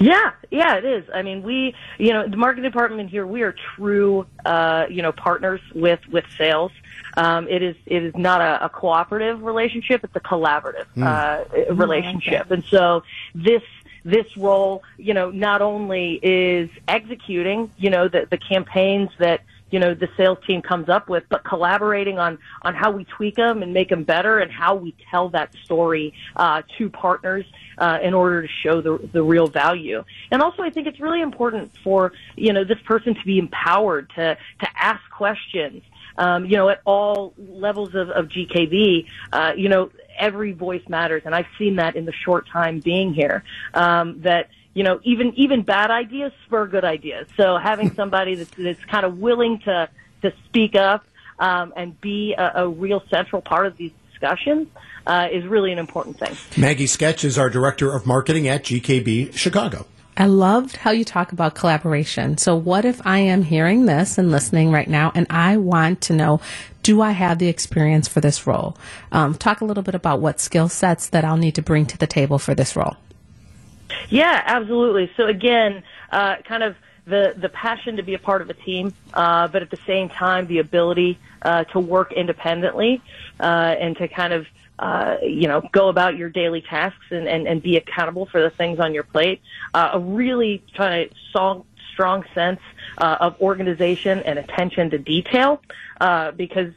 Yeah, 0.00 0.32
yeah, 0.50 0.76
it 0.76 0.84
is. 0.84 1.04
I 1.14 1.22
mean, 1.22 1.42
we, 1.42 1.74
you 1.98 2.12
know, 2.12 2.26
the 2.28 2.36
marketing 2.36 2.64
department 2.64 3.10
here, 3.10 3.26
we 3.26 3.42
are 3.42 3.54
true, 3.76 4.26
uh, 4.44 4.86
you 4.90 5.02
know, 5.02 5.12
partners 5.12 5.60
with 5.74 6.00
with 6.10 6.24
sales. 6.36 6.72
Um, 7.16 7.48
it 7.48 7.62
is 7.62 7.76
it 7.86 8.02
is 8.02 8.14
not 8.16 8.40
a, 8.40 8.64
a 8.64 8.68
cooperative 8.68 9.42
relationship; 9.42 10.04
it's 10.04 10.16
a 10.16 10.20
collaborative 10.20 10.86
mm. 10.96 11.04
uh, 11.04 11.74
relationship. 11.74 12.50
And 12.50 12.64
so 12.64 13.02
this 13.34 13.62
this 14.04 14.36
role, 14.36 14.82
you 14.98 15.14
know, 15.14 15.30
not 15.30 15.62
only 15.62 16.20
is 16.22 16.68
executing, 16.88 17.70
you 17.78 17.90
know, 17.90 18.08
the 18.08 18.26
the 18.30 18.38
campaigns 18.38 19.10
that 19.18 19.42
you 19.70 19.80
know 19.80 19.94
the 19.94 20.08
sales 20.16 20.38
team 20.46 20.62
comes 20.62 20.88
up 20.88 21.08
with, 21.08 21.24
but 21.28 21.42
collaborating 21.42 22.18
on 22.18 22.38
on 22.62 22.74
how 22.74 22.90
we 22.90 23.04
tweak 23.04 23.36
them 23.36 23.62
and 23.62 23.72
make 23.72 23.88
them 23.88 24.04
better, 24.04 24.38
and 24.38 24.52
how 24.52 24.74
we 24.74 24.94
tell 25.10 25.30
that 25.30 25.54
story 25.64 26.14
uh, 26.36 26.62
to 26.78 26.90
partners 26.90 27.46
uh, 27.78 27.98
in 28.02 28.14
order 28.14 28.42
to 28.42 28.48
show 28.62 28.80
the 28.80 28.98
the 29.12 29.22
real 29.22 29.46
value. 29.46 30.04
And 30.30 30.42
also, 30.42 30.62
I 30.62 30.70
think 30.70 30.86
it's 30.86 31.00
really 31.00 31.22
important 31.22 31.72
for 31.82 32.12
you 32.36 32.52
know 32.52 32.64
this 32.64 32.78
person 32.84 33.14
to 33.14 33.24
be 33.24 33.38
empowered 33.38 34.10
to 34.16 34.36
to 34.60 34.68
ask 34.76 35.00
questions 35.10 35.82
um, 36.16 36.44
you 36.44 36.56
know, 36.56 36.68
at 36.68 36.80
all 36.84 37.34
levels 37.36 37.94
of, 37.94 38.10
of 38.10 38.28
GKB, 38.28 39.06
uh, 39.32 39.52
you 39.56 39.68
know, 39.68 39.90
every 40.18 40.52
voice 40.52 40.82
matters. 40.88 41.22
And 41.24 41.34
I've 41.34 41.46
seen 41.58 41.76
that 41.76 41.96
in 41.96 42.04
the 42.04 42.12
short 42.12 42.48
time 42.48 42.80
being 42.80 43.14
here, 43.14 43.44
um, 43.74 44.20
that, 44.22 44.48
you 44.74 44.82
know, 44.82 45.00
even, 45.04 45.34
even 45.36 45.62
bad 45.62 45.90
ideas 45.90 46.32
spur 46.46 46.66
good 46.66 46.84
ideas. 46.84 47.26
So 47.36 47.58
having 47.58 47.94
somebody 47.94 48.36
that's, 48.36 48.50
that's 48.56 48.84
kind 48.84 49.04
of 49.04 49.18
willing 49.18 49.60
to, 49.60 49.88
to 50.22 50.32
speak 50.46 50.76
up, 50.76 51.04
um, 51.38 51.72
and 51.76 52.00
be 52.00 52.32
a, 52.34 52.62
a 52.62 52.68
real 52.68 53.02
central 53.10 53.42
part 53.42 53.66
of 53.66 53.76
these 53.76 53.90
discussions, 54.10 54.68
uh, 55.06 55.28
is 55.30 55.44
really 55.44 55.72
an 55.72 55.78
important 55.78 56.18
thing. 56.18 56.36
Maggie 56.56 56.86
Sketch 56.86 57.24
is 57.24 57.36
our 57.36 57.50
director 57.50 57.94
of 57.94 58.06
marketing 58.06 58.48
at 58.48 58.64
GKB 58.64 59.36
Chicago. 59.36 59.86
I 60.16 60.26
loved 60.26 60.76
how 60.76 60.92
you 60.92 61.04
talk 61.04 61.32
about 61.32 61.54
collaboration. 61.54 62.38
So, 62.38 62.54
what 62.54 62.84
if 62.84 63.04
I 63.04 63.18
am 63.18 63.42
hearing 63.42 63.86
this 63.86 64.16
and 64.16 64.30
listening 64.30 64.70
right 64.70 64.88
now, 64.88 65.10
and 65.14 65.26
I 65.28 65.56
want 65.56 66.02
to 66.02 66.12
know, 66.12 66.40
do 66.82 67.00
I 67.00 67.10
have 67.12 67.38
the 67.38 67.48
experience 67.48 68.06
for 68.06 68.20
this 68.20 68.46
role? 68.46 68.76
Um, 69.10 69.34
talk 69.34 69.60
a 69.60 69.64
little 69.64 69.82
bit 69.82 69.94
about 69.94 70.20
what 70.20 70.40
skill 70.40 70.68
sets 70.68 71.08
that 71.08 71.24
I'll 71.24 71.36
need 71.36 71.56
to 71.56 71.62
bring 71.62 71.86
to 71.86 71.98
the 71.98 72.06
table 72.06 72.38
for 72.38 72.54
this 72.54 72.76
role. 72.76 72.96
Yeah, 74.08 74.40
absolutely. 74.44 75.10
So, 75.16 75.26
again, 75.26 75.82
uh, 76.12 76.36
kind 76.44 76.62
of 76.62 76.76
the 77.06 77.34
the 77.36 77.48
passion 77.48 77.96
to 77.96 78.02
be 78.02 78.14
a 78.14 78.18
part 78.18 78.40
of 78.40 78.48
a 78.48 78.54
team, 78.54 78.94
uh, 79.14 79.48
but 79.48 79.62
at 79.62 79.70
the 79.70 79.78
same 79.86 80.08
time, 80.08 80.46
the 80.46 80.58
ability 80.58 81.18
uh, 81.42 81.64
to 81.64 81.80
work 81.80 82.12
independently 82.12 83.02
uh, 83.40 83.74
and 83.78 83.96
to 83.96 84.06
kind 84.08 84.32
of 84.32 84.46
uh, 84.78 85.16
you 85.22 85.46
know, 85.46 85.62
go 85.72 85.88
about 85.88 86.16
your 86.16 86.28
daily 86.28 86.60
tasks 86.60 87.06
and, 87.10 87.28
and, 87.28 87.46
and 87.46 87.62
be 87.62 87.76
accountable 87.76 88.26
for 88.26 88.42
the 88.42 88.50
things 88.50 88.80
on 88.80 88.94
your 88.94 89.04
plate. 89.04 89.40
Uh, 89.72 89.90
a 89.92 89.98
really 89.98 90.62
kind 90.76 91.02
of 91.02 91.16
strong, 91.28 91.64
strong 91.92 92.24
sense 92.34 92.60
uh, 92.98 93.16
of 93.20 93.40
organization 93.40 94.18
and 94.20 94.38
attention 94.38 94.90
to 94.90 94.98
detail, 94.98 95.62
uh, 96.00 96.32
because 96.32 96.72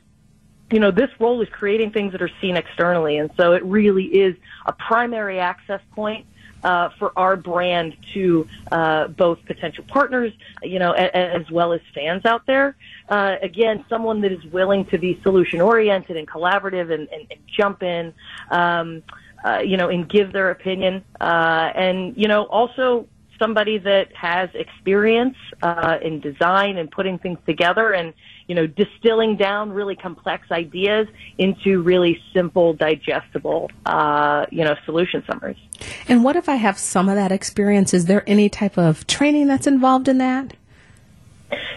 you 0.71 0.79
know, 0.79 0.91
this 0.91 1.09
role 1.19 1.41
is 1.41 1.47
creating 1.49 1.91
things 1.91 2.11
that 2.11 2.21
are 2.21 2.31
seen 2.41 2.57
externally, 2.57 3.17
and 3.17 3.31
so 3.37 3.53
it 3.53 3.63
really 3.63 4.05
is 4.05 4.35
a 4.65 4.73
primary 4.73 5.39
access 5.39 5.79
point 5.95 6.25
uh, 6.63 6.89
for 6.97 7.11
our 7.17 7.35
brand 7.35 7.95
to 8.13 8.47
uh, 8.71 9.07
both 9.07 9.43
potential 9.45 9.83
partners, 9.87 10.33
you 10.63 10.79
know, 10.79 10.93
a, 10.93 11.15
as 11.15 11.49
well 11.51 11.73
as 11.73 11.81
fans 11.93 12.25
out 12.25 12.45
there. 12.45 12.75
Uh, 13.09 13.35
again, 13.41 13.85
someone 13.89 14.21
that 14.21 14.31
is 14.31 14.43
willing 14.45 14.85
to 14.85 14.97
be 14.97 15.19
solution 15.23 15.61
oriented 15.61 16.17
and 16.17 16.27
collaborative 16.27 16.91
and, 16.91 17.07
and, 17.09 17.27
and 17.31 17.39
jump 17.47 17.83
in, 17.83 18.13
um, 18.51 19.03
uh, 19.45 19.59
you 19.59 19.77
know, 19.77 19.89
and 19.89 20.09
give 20.09 20.33
their 20.33 20.51
opinion, 20.51 21.03
uh, 21.21 21.71
and 21.75 22.17
you 22.17 22.27
know, 22.27 22.43
also 22.45 23.07
somebody 23.39 23.77
that 23.77 24.13
has 24.15 24.49
experience 24.55 25.37
uh, 25.61 25.97
in 26.01 26.19
design 26.19 26.77
and 26.77 26.89
putting 26.89 27.19
things 27.19 27.37
together 27.45 27.93
and 27.93 28.13
you 28.47 28.55
know 28.55 28.65
distilling 28.67 29.35
down 29.35 29.71
really 29.71 29.95
complex 29.95 30.51
ideas 30.51 31.07
into 31.37 31.81
really 31.81 32.21
simple 32.33 32.73
digestible 32.73 33.69
uh, 33.85 34.45
you 34.51 34.63
know 34.63 34.75
solution 34.85 35.23
summaries 35.29 35.57
And 36.07 36.23
what 36.23 36.35
if 36.35 36.49
I 36.49 36.55
have 36.55 36.77
some 36.77 37.09
of 37.09 37.15
that 37.15 37.31
experience? 37.31 37.93
Is 37.93 38.05
there 38.05 38.23
any 38.27 38.49
type 38.49 38.77
of 38.77 39.05
training 39.07 39.47
that's 39.47 39.67
involved 39.67 40.07
in 40.07 40.17
that? 40.17 40.53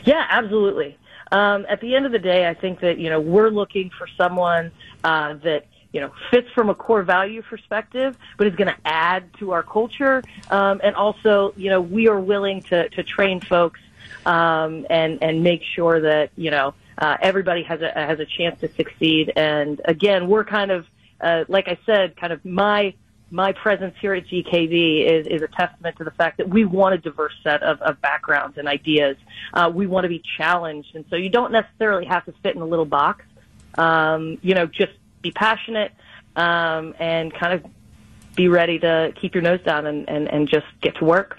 Yeah, 0.04 0.26
absolutely. 0.28 0.96
Um, 1.32 1.66
at 1.68 1.80
the 1.80 1.94
end 1.94 2.06
of 2.06 2.12
the 2.12 2.18
day, 2.18 2.48
I 2.48 2.54
think 2.54 2.80
that 2.80 2.98
you 2.98 3.10
know 3.10 3.20
we're 3.20 3.50
looking 3.50 3.90
for 3.90 4.08
someone 4.16 4.72
uh, 5.04 5.34
that 5.44 5.66
you 5.92 6.00
know 6.00 6.12
fits 6.30 6.48
from 6.54 6.70
a 6.70 6.74
core 6.74 7.02
value 7.02 7.42
perspective, 7.42 8.16
but 8.36 8.46
is 8.46 8.56
going 8.56 8.68
to 8.68 8.76
add 8.84 9.32
to 9.38 9.52
our 9.52 9.62
culture, 9.62 10.22
um, 10.50 10.80
and 10.82 10.96
also 10.96 11.52
you 11.56 11.70
know 11.70 11.80
we 11.80 12.08
are 12.08 12.18
willing 12.18 12.62
to 12.62 12.88
to 12.90 13.02
train 13.02 13.40
folks 13.40 13.80
um, 14.26 14.86
and 14.90 15.22
and 15.22 15.42
make 15.42 15.62
sure 15.74 16.00
that 16.00 16.30
you 16.36 16.50
know 16.50 16.74
uh, 16.98 17.16
everybody 17.20 17.62
has 17.62 17.80
a 17.80 17.90
has 17.94 18.20
a 18.20 18.26
chance 18.26 18.60
to 18.60 18.68
succeed. 18.74 19.32
And 19.36 19.80
again, 19.84 20.28
we're 20.28 20.44
kind 20.44 20.70
of 20.70 20.86
uh, 21.20 21.44
like 21.48 21.68
I 21.68 21.78
said, 21.86 22.16
kind 22.16 22.32
of 22.32 22.44
my 22.44 22.94
my 23.30 23.52
presence 23.52 23.94
here 24.00 24.12
at 24.12 24.26
GKB 24.26 25.06
is, 25.06 25.26
is 25.28 25.42
a 25.42 25.46
testament 25.46 25.96
to 25.98 26.04
the 26.04 26.10
fact 26.10 26.38
that 26.38 26.48
we 26.48 26.64
want 26.64 26.96
a 26.96 26.98
diverse 26.98 27.34
set 27.44 27.62
of, 27.62 27.80
of 27.80 28.00
backgrounds 28.00 28.58
and 28.58 28.66
ideas. 28.66 29.16
Uh, 29.54 29.70
we 29.72 29.86
want 29.86 30.02
to 30.02 30.08
be 30.08 30.20
challenged, 30.36 30.96
and 30.96 31.04
so 31.10 31.16
you 31.16 31.28
don't 31.28 31.52
necessarily 31.52 32.06
have 32.06 32.24
to 32.24 32.32
fit 32.42 32.56
in 32.56 32.62
a 32.62 32.66
little 32.66 32.84
box. 32.84 33.24
Um, 33.78 34.38
you 34.42 34.54
know, 34.54 34.66
just 34.66 34.92
be 35.22 35.30
passionate 35.30 35.92
um, 36.34 36.94
and 36.98 37.32
kind 37.32 37.54
of 37.54 37.70
be 38.34 38.48
ready 38.48 38.78
to 38.78 39.12
keep 39.20 39.34
your 39.34 39.42
nose 39.42 39.60
down 39.64 39.86
and, 39.86 40.08
and, 40.08 40.28
and 40.28 40.48
just 40.48 40.66
get 40.80 40.96
to 40.96 41.04
work. 41.04 41.38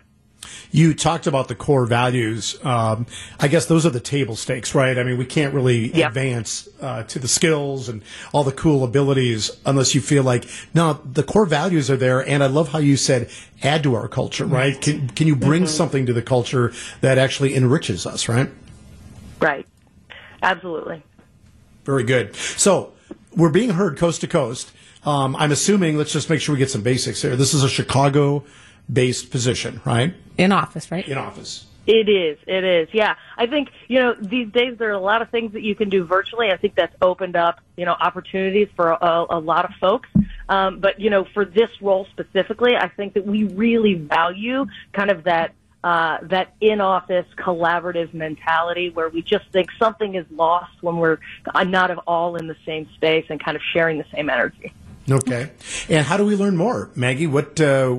You 0.72 0.94
talked 0.94 1.28
about 1.28 1.48
the 1.48 1.56
core 1.56 1.86
values. 1.86 2.58
Um, 2.64 3.06
I 3.40 3.48
guess 3.48 3.66
those 3.66 3.86
are 3.86 3.90
the 3.90 4.00
table 4.00 4.36
stakes, 4.36 4.74
right? 4.74 4.98
I 4.98 5.04
mean, 5.04 5.18
we 5.18 5.26
can't 5.26 5.54
really 5.54 5.92
Yep. 5.96 6.08
advance 6.10 6.70
uh, 6.82 7.04
to 7.04 7.20
the 7.20 7.28
skills 7.28 7.90
and 7.90 8.02
all 8.34 8.44
the 8.44 8.52
cool 8.52 8.84
abilities 8.84 9.52
unless 9.66 9.94
you 9.94 10.02
feel 10.02 10.24
like 10.24 10.46
no, 10.74 11.00
the 11.06 11.24
core 11.24 11.46
values 11.46 11.90
are 11.92 11.98
there. 11.98 12.28
And 12.28 12.44
I 12.44 12.48
love 12.48 12.70
how 12.70 12.80
you 12.80 12.98
said 12.98 13.30
add 13.64 13.84
to 13.84 13.96
our 13.96 14.08
culture, 14.08 14.46
right? 14.46 14.80
Can 14.80 15.10
can 15.10 15.28
you 15.28 15.36
bring 15.36 15.68
something 15.68 16.06
to 16.06 16.14
the 16.14 16.22
culture 16.22 16.74
that 17.02 17.18
actually 17.18 17.56
enriches 17.56 18.06
us, 18.06 18.28
right? 18.28 18.50
Right. 19.40 19.68
Absolutely. 20.42 21.04
Very 21.86 22.04
good. 22.04 22.36
So 22.36 22.94
we're 23.36 23.50
being 23.50 23.72
heard 23.72 23.98
coast 23.98 24.22
to 24.22 24.28
coast. 24.28 24.72
Um, 25.04 25.36
I'm 25.36 25.52
assuming. 25.52 25.98
Let's 25.98 26.14
just 26.14 26.30
make 26.30 26.42
sure 26.42 26.54
we 26.54 26.60
get 26.60 26.70
some 26.70 26.84
basics 26.84 27.22
here. 27.22 27.36
This 27.36 27.54
is 27.54 27.64
a 27.64 27.70
Chicago-based 28.88 29.32
position, 29.32 29.82
right? 29.86 30.14
In 30.38 30.52
office, 30.52 30.92
right? 30.92 31.08
In 31.08 31.18
office. 31.18 31.68
It 31.88 32.08
is. 32.08 32.38
It 32.46 32.64
is. 32.64 32.90
Yeah. 32.94 33.16
I 33.38 33.48
think, 33.48 33.70
you 33.88 34.00
know, 34.00 34.14
these 34.14 34.52
days 34.52 34.78
there 34.78 34.90
are 34.90 34.94
a 34.94 35.00
lot 35.00 35.22
of 35.22 35.30
things 35.30 35.54
that 35.54 35.64
you 35.64 35.74
can 35.74 35.90
do 35.90 36.04
virtually. 36.04 36.52
I 36.52 36.58
think 36.58 36.76
that's 36.76 36.96
opened 37.02 37.36
up, 37.36 37.60
you 37.76 37.86
know, 37.86 37.94
opportunities 37.94 38.68
for 38.76 38.92
a, 38.92 39.26
a 39.30 39.40
lot 39.40 39.66
of 39.66 39.72
folks. 39.80 40.08
Um, 40.48 40.80
but, 40.80 41.00
you 41.00 41.10
know, 41.10 41.26
for 41.34 41.44
this 41.44 41.70
role 41.82 42.06
specifically, 42.12 42.76
I 42.76 42.88
think 42.88 43.16
that 43.16 43.26
we 43.26 43.46
really 43.46 43.96
value 43.96 44.68
kind 44.94 45.10
of 45.10 45.24
that, 45.24 45.54
uh, 45.84 46.20
that 46.24 46.54
in-office 46.62 47.26
collaborative 47.36 48.14
mentality 48.14 48.92
where 48.92 49.10
we 49.10 49.24
just 49.24 49.50
think 49.52 49.70
something 49.80 50.14
is 50.14 50.26
lost 50.30 50.72
when 50.82 50.98
we're 50.98 51.18
not 51.66 51.92
all 52.06 52.36
in 52.36 52.46
the 52.46 52.58
same 52.64 52.88
space 52.94 53.26
and 53.30 53.44
kind 53.44 53.58
of 53.58 53.64
sharing 53.74 53.98
the 53.98 54.06
same 54.14 54.30
energy. 54.30 54.72
Okay. 55.12 55.52
And 55.90 56.06
how 56.06 56.18
do 56.18 56.26
we 56.26 56.36
learn 56.36 56.56
more, 56.56 56.90
Maggie? 56.96 57.28
What 57.28 57.60
uh, 57.60 57.96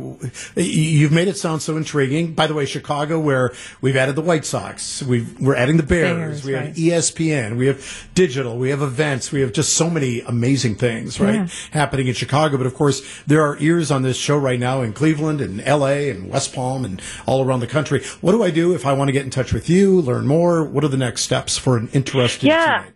you've 0.57 1.13
made 1.13 1.29
it 1.29 1.37
sound 1.37 1.63
so 1.63 1.77
intriguing. 1.77 2.33
By 2.35 2.47
the 2.47 2.55
way, 2.55 2.65
Chicago, 2.67 3.19
where 3.19 3.53
we've 3.81 3.97
added 3.97 4.17
the 4.17 4.23
White 4.23 4.45
Sox, 4.45 5.03
we've 5.03 5.39
we're 5.41 5.55
adding 5.57 5.77
the 5.77 5.83
Bears, 5.83 6.17
Bears, 6.17 6.45
we 6.45 6.55
right. 6.55 6.67
have 6.67 6.77
ESPN, 6.77 7.57
we 7.57 7.67
have 7.67 8.09
digital, 8.15 8.57
we 8.59 8.71
have 8.71 8.83
events, 8.83 9.33
we 9.33 9.41
have 9.41 9.53
just 9.53 9.75
so 9.75 9.91
many 9.91 10.21
amazing 10.21 10.77
things, 10.77 11.21
right, 11.21 11.35
Yeah. 11.35 11.47
happening 11.73 12.07
in 12.07 12.15
Chicago. 12.15 12.57
But 12.57 12.67
of 12.67 12.75
course, 12.75 13.03
there 13.27 13.43
are 13.43 13.57
ears 13.61 13.91
on 13.91 14.03
this 14.03 14.17
show 14.17 14.37
right 14.39 14.59
now 14.61 14.83
in 14.83 14.93
Cleveland 14.93 15.41
and 15.41 15.61
L.A. 15.63 16.11
and 16.11 16.31
West 16.31 16.55
Palm 16.55 16.85
and 16.85 17.01
all 17.27 17.45
around 17.45 17.61
the 17.61 17.67
country. 17.67 18.03
What 18.21 18.33
do 18.33 18.43
I 18.43 18.51
do 18.51 18.75
if 18.75 18.87
I 18.87 18.93
want 18.93 19.09
to 19.09 19.13
get 19.13 19.25
in 19.25 19.31
touch 19.31 19.53
with 19.53 19.69
you, 19.69 20.01
learn 20.01 20.27
more? 20.27 20.65
What 20.65 20.85
are 20.85 20.89
the 20.89 20.97
next 20.97 21.23
steps 21.23 21.59
for 21.59 21.77
an 21.77 21.89
interested 21.93 22.47
Yeah. 22.47 22.85
teammate? 22.85 22.93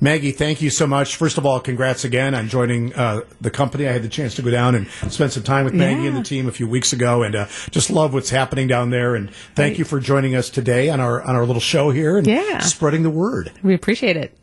Maggie, 0.00 0.30
thank 0.32 0.60
you 0.60 0.68
so 0.70 0.86
much. 0.86 1.16
First 1.16 1.38
of 1.38 1.46
all, 1.46 1.58
congrats 1.60 2.04
again 2.04 2.34
on 2.34 2.48
joining 2.48 2.94
uh, 2.94 3.22
the 3.40 3.50
company. 3.50 3.88
I 3.88 3.92
had 3.92 4.02
the 4.02 4.08
chance 4.08 4.34
to 4.34 4.42
go 4.42 4.50
down 4.50 4.74
and 4.74 4.88
spend 5.10 5.32
some 5.32 5.42
time 5.42 5.64
with 5.64 5.74
Maggie 5.74 6.06
and 6.06 6.16
the 6.16 6.22
team 6.22 6.48
a 6.48 6.52
few 6.52 6.68
weeks 6.68 6.92
ago, 6.92 7.22
and 7.22 7.34
uh, 7.34 7.46
just 7.70 7.88
love 7.90 8.12
what's 8.12 8.30
happening 8.30 8.66
down 8.68 8.90
there. 8.90 9.14
And 9.14 9.30
thank 9.54 9.78
you 9.78 9.84
for 9.84 9.98
joining 9.98 10.34
us 10.34 10.50
today 10.50 10.90
on 10.90 11.00
our 11.00 11.22
on 11.22 11.34
our 11.34 11.46
little 11.46 11.60
show 11.60 11.90
here 11.90 12.18
and 12.18 12.26
Yeah. 12.26 12.58
spreading 12.60 13.02
the 13.02 13.10
word. 13.10 13.52
We 13.62 13.74
appreciate 13.74 14.16
it. 14.16 14.36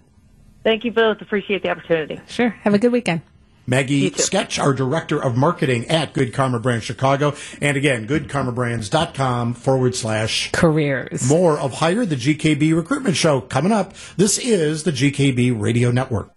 Thank 0.64 0.86
you 0.86 0.92
both. 0.92 1.22
Appreciate 1.22 1.62
the 1.62 1.70
opportunity. 1.70 2.20
Sure. 2.28 2.50
Have 2.50 2.74
a 2.74 2.80
good 2.80 2.92
weekend. 2.92 3.22
Maggie. 3.66 4.12
Sketch, 4.12 4.60
our 4.60 4.74
director 4.74 5.22
of 5.22 5.38
marketing 5.38 5.88
at 5.88 6.14
Good 6.14 6.34
Karma 6.34 6.60
Brand 6.60 6.84
Chicago, 6.84 7.36
and 7.62 7.78
again, 7.78 8.08
goodkarmabrands.com 8.08 9.54
forward 9.54 9.96
slash 9.96 10.52
Careers. 10.52 11.28
more 11.30 11.60
of 11.60 11.74
Hire 11.74 12.06
the 12.06 12.16
GKB 12.16 12.76
Recruitment 12.76 13.16
Show 13.16 13.42
coming 13.42 13.72
up. 13.72 13.94
This 14.18 14.38
is 14.38 14.84
the 14.84 14.92
GKB 14.92 15.60
Radio 15.60 15.92
Network. 15.92 16.32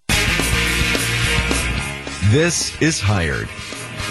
This 2.31 2.81
is 2.83 2.99
Hired, 3.01 3.47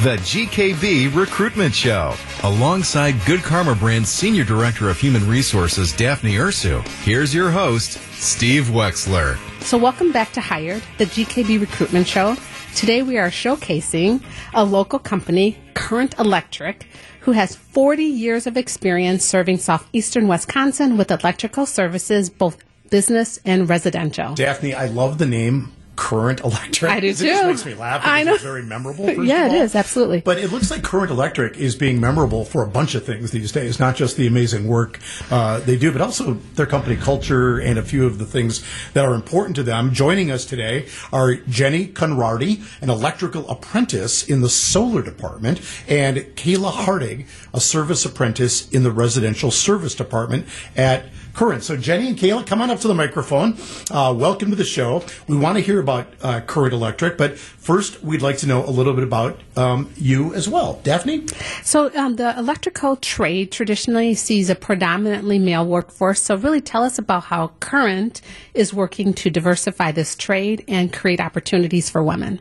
the 0.04 0.16
GKB 0.18 1.14
Recruitment 1.16 1.76
Show. 1.76 2.16
Alongside 2.44 3.16
Good 3.26 3.42
Karma 3.42 3.76
Brand's 3.76 4.10
Senior 4.10 4.46
Director 4.46 4.90
of 4.90 4.98
Human 5.00 5.28
Resources, 5.28 5.92
Daphne 5.92 6.36
Ursu, 6.36 6.86
here's 7.04 7.34
your 7.34 7.52
host, 7.52 8.00
Steve 8.14 8.66
Wexler. 8.66 9.38
So, 9.62 9.78
welcome 9.78 10.12
back 10.12 10.32
to 10.34 10.42
Hired, 10.42 10.84
the 10.98 11.06
GKB 11.06 11.60
Recruitment 11.60 12.08
Show. 12.08 12.38
Today 12.76 13.04
we 13.04 13.18
are 13.18 13.30
showcasing 13.30 14.22
a 14.54 14.66
local 14.66 15.00
company, 15.00 15.58
Current 15.76 16.14
Electric, 16.20 16.86
who 17.22 17.32
has 17.32 17.56
40 17.56 18.04
years 18.04 18.48
of 18.48 18.58
experience 18.58 19.24
serving 19.24 19.60
southeastern 19.60 20.28
Wisconsin 20.28 20.98
with 20.98 21.10
electrical 21.10 21.66
services, 21.66 22.30
both 22.30 22.58
business 22.90 23.40
and 23.46 23.70
residential. 23.70 24.36
Daphne, 24.36 24.74
I 24.74 24.88
love 24.88 25.20
the 25.20 25.26
name 25.26 25.72
Current 25.96 26.42
Electric. 26.42 26.92
I 26.92 27.00
do 27.00 27.08
It 27.08 27.16
just 27.18 27.42
too. 27.42 27.48
makes 27.48 27.66
me 27.66 27.74
laugh. 27.74 28.02
I 28.04 28.24
know. 28.24 28.34
It's 28.36 28.44
very 28.44 28.64
memorable. 28.64 29.10
Yeah, 29.24 29.48
it 29.48 29.54
is, 29.54 29.76
absolutely. 29.76 30.22
But 30.22 30.38
it 30.38 30.52
looks 30.52 30.70
like 30.72 30.84
Current 30.84 31.12
Electric 31.12 31.58
is 31.58 31.76
being 31.76 32.00
memorable 32.00 32.46
for 32.46 32.64
a 32.64 32.68
bunch 32.68 32.96
of 32.96 33.06
things 33.06 33.32
these 33.32 33.52
days. 33.52 33.80
Not 33.80 33.96
just 33.96 34.18
the 34.18 34.28
amazing 34.28 34.68
work 34.68 35.00
uh, 35.32 35.60
they 35.60 35.78
do, 35.78 35.92
but 35.92 36.02
also 36.02 36.34
their 36.56 36.66
company 36.66 36.96
culture 36.96 37.60
and 37.60 37.78
a 37.80 37.84
few 37.84 38.06
of 38.06 38.18
the 38.18 38.26
things 38.26 38.64
that 38.94 39.06
are 39.06 39.14
important 39.14 39.56
to 39.58 39.64
them. 39.64 39.94
Joining 39.94 40.32
us 40.32 40.46
today 40.46 40.88
are 41.14 41.36
Jenny 41.36 41.88
Conradi, 41.88 42.64
an 42.82 42.90
electrical 42.90 43.50
apprentice 43.50 44.28
in 44.28 44.42
the 44.42 44.50
solar 44.50 45.02
department, 45.02 45.62
and 45.88 46.18
Kayla 46.36 46.72
Hardig, 46.72 47.26
a 47.54 47.60
service 47.62 48.06
apprentice 48.06 48.70
in 48.70 48.84
the 48.84 48.92
residential 48.92 49.52
service 49.52 49.96
department 49.96 50.46
at 50.76 51.06
Current. 51.36 51.64
So 51.64 51.76
Jenny 51.76 52.08
and 52.08 52.18
Kayla, 52.18 52.48
come 52.48 52.62
on 52.62 52.70
up 52.70 52.80
to 52.80 52.88
the 52.88 52.94
microphone. 52.94 53.58
Uh, 53.92 54.16
welcome 54.18 54.52
to 54.52 54.56
the 54.56 54.64
show. 54.64 55.04
We 55.28 55.36
want 55.36 55.58
to 55.58 55.62
hear 55.62 55.82
about 55.82 56.08
uh, 56.22 56.40
Current 56.40 56.74
Electric, 56.74 57.18
but 57.18 57.38
first 57.38 58.02
we'd 58.02 58.22
like 58.22 58.38
to 58.38 58.48
know 58.48 58.66
a 58.66 58.72
little 58.72 58.94
bit 58.94 59.04
about 59.04 59.38
um, 59.58 59.92
you 59.98 60.34
as 60.34 60.48
well. 60.48 60.80
Daphne? 60.84 61.28
So, 61.62 61.94
um, 61.94 62.16
the 62.16 62.38
electrical 62.38 62.96
trade 62.96 63.52
traditionally 63.52 64.14
sees 64.14 64.50
a 64.50 64.56
predominantly 64.56 65.38
male 65.38 65.66
workforce. 65.66 66.22
So, 66.22 66.38
really 66.38 66.62
tell 66.62 66.84
us 66.84 66.98
about 66.98 67.26
how 67.26 67.50
Current 67.60 68.22
is 68.54 68.74
working 68.74 69.14
to 69.16 69.30
diversify 69.30 69.92
this 69.92 70.16
trade 70.16 70.64
and 70.70 70.94
create 70.94 71.20
opportunities 71.20 71.90
for 71.90 72.02
women. 72.02 72.40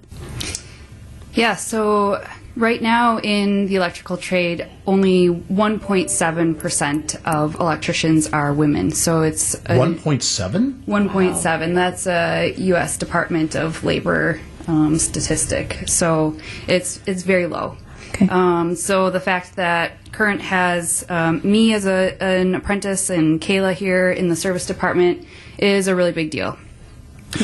Yeah, 1.34 1.56
so 1.56 2.24
right 2.56 2.80
now 2.80 3.18
in 3.18 3.66
the 3.66 3.76
electrical 3.76 4.16
trade, 4.16 4.68
only 4.86 5.28
1.7% 5.28 7.24
of 7.24 7.56
electricians 7.56 8.28
are 8.32 8.52
women. 8.52 8.90
So 8.92 9.22
it's 9.22 9.54
a 9.54 9.76
1.7? 9.76 10.84
1.7. 10.84 11.74
That's 11.74 12.06
a 12.06 12.54
U.S. 12.56 12.96
Department 12.96 13.56
of 13.56 13.82
Labor 13.84 14.40
um, 14.68 14.98
statistic. 14.98 15.84
So 15.88 16.36
it's 16.68 17.00
it's 17.06 17.22
very 17.22 17.46
low. 17.46 17.76
Okay. 18.10 18.28
Um, 18.28 18.76
so 18.76 19.10
the 19.10 19.18
fact 19.20 19.56
that 19.56 20.12
Current 20.12 20.40
has 20.40 21.04
um, 21.08 21.40
me 21.42 21.74
as 21.74 21.84
a, 21.84 22.16
an 22.22 22.54
apprentice 22.54 23.10
and 23.10 23.40
Kayla 23.40 23.74
here 23.74 24.10
in 24.12 24.28
the 24.28 24.36
service 24.36 24.66
department 24.66 25.26
is 25.58 25.88
a 25.88 25.96
really 25.96 26.12
big 26.12 26.30
deal. 26.30 26.56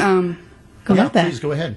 Um, 0.00 0.38
I 0.88 0.94
Yeah, 0.94 1.02
love. 1.02 1.12
Please 1.12 1.40
go 1.40 1.50
ahead. 1.50 1.76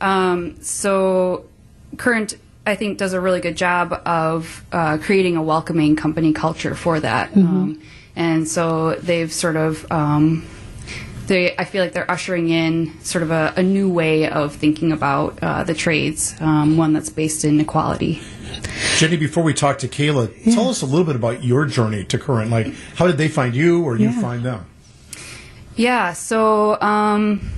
um, 0.00 0.62
so 0.62 1.47
Current, 1.96 2.36
I 2.66 2.76
think, 2.76 2.98
does 2.98 3.12
a 3.12 3.20
really 3.20 3.40
good 3.40 3.56
job 3.56 3.92
of 4.04 4.64
uh, 4.72 4.98
creating 4.98 5.36
a 5.36 5.42
welcoming 5.42 5.96
company 5.96 6.32
culture 6.32 6.74
for 6.74 7.00
that. 7.00 7.34
Um, 7.36 7.82
and 8.14 8.46
so 8.46 8.94
they've 8.96 9.32
sort 9.32 9.56
of, 9.56 9.90
um, 9.90 10.46
they, 11.26 11.56
I 11.56 11.64
feel 11.64 11.82
like 11.82 11.92
they're 11.92 12.10
ushering 12.10 12.48
in 12.50 13.00
sort 13.00 13.22
of 13.22 13.30
a, 13.30 13.54
a 13.56 13.62
new 13.62 13.88
way 13.88 14.28
of 14.28 14.54
thinking 14.54 14.92
about 14.92 15.38
uh, 15.42 15.64
the 15.64 15.74
trades, 15.74 16.34
um, 16.40 16.76
one 16.76 16.92
that's 16.92 17.10
based 17.10 17.44
in 17.44 17.60
equality. 17.60 18.20
Jenny, 18.96 19.16
before 19.16 19.42
we 19.42 19.54
talk 19.54 19.78
to 19.78 19.88
Kayla, 19.88 20.32
tell 20.54 20.68
us 20.68 20.82
a 20.82 20.86
little 20.86 21.04
bit 21.04 21.16
about 21.16 21.44
your 21.44 21.64
journey 21.66 22.04
to 22.04 22.18
Current. 22.18 22.50
Like, 22.50 22.72
how 22.96 23.06
did 23.06 23.18
they 23.18 23.28
find 23.28 23.54
you 23.54 23.82
or 23.84 23.96
you 23.96 24.10
find 24.20 24.42
them? 24.44 24.66
Yeah, 25.76 26.12
so 26.12 26.80
um, 26.80 27.48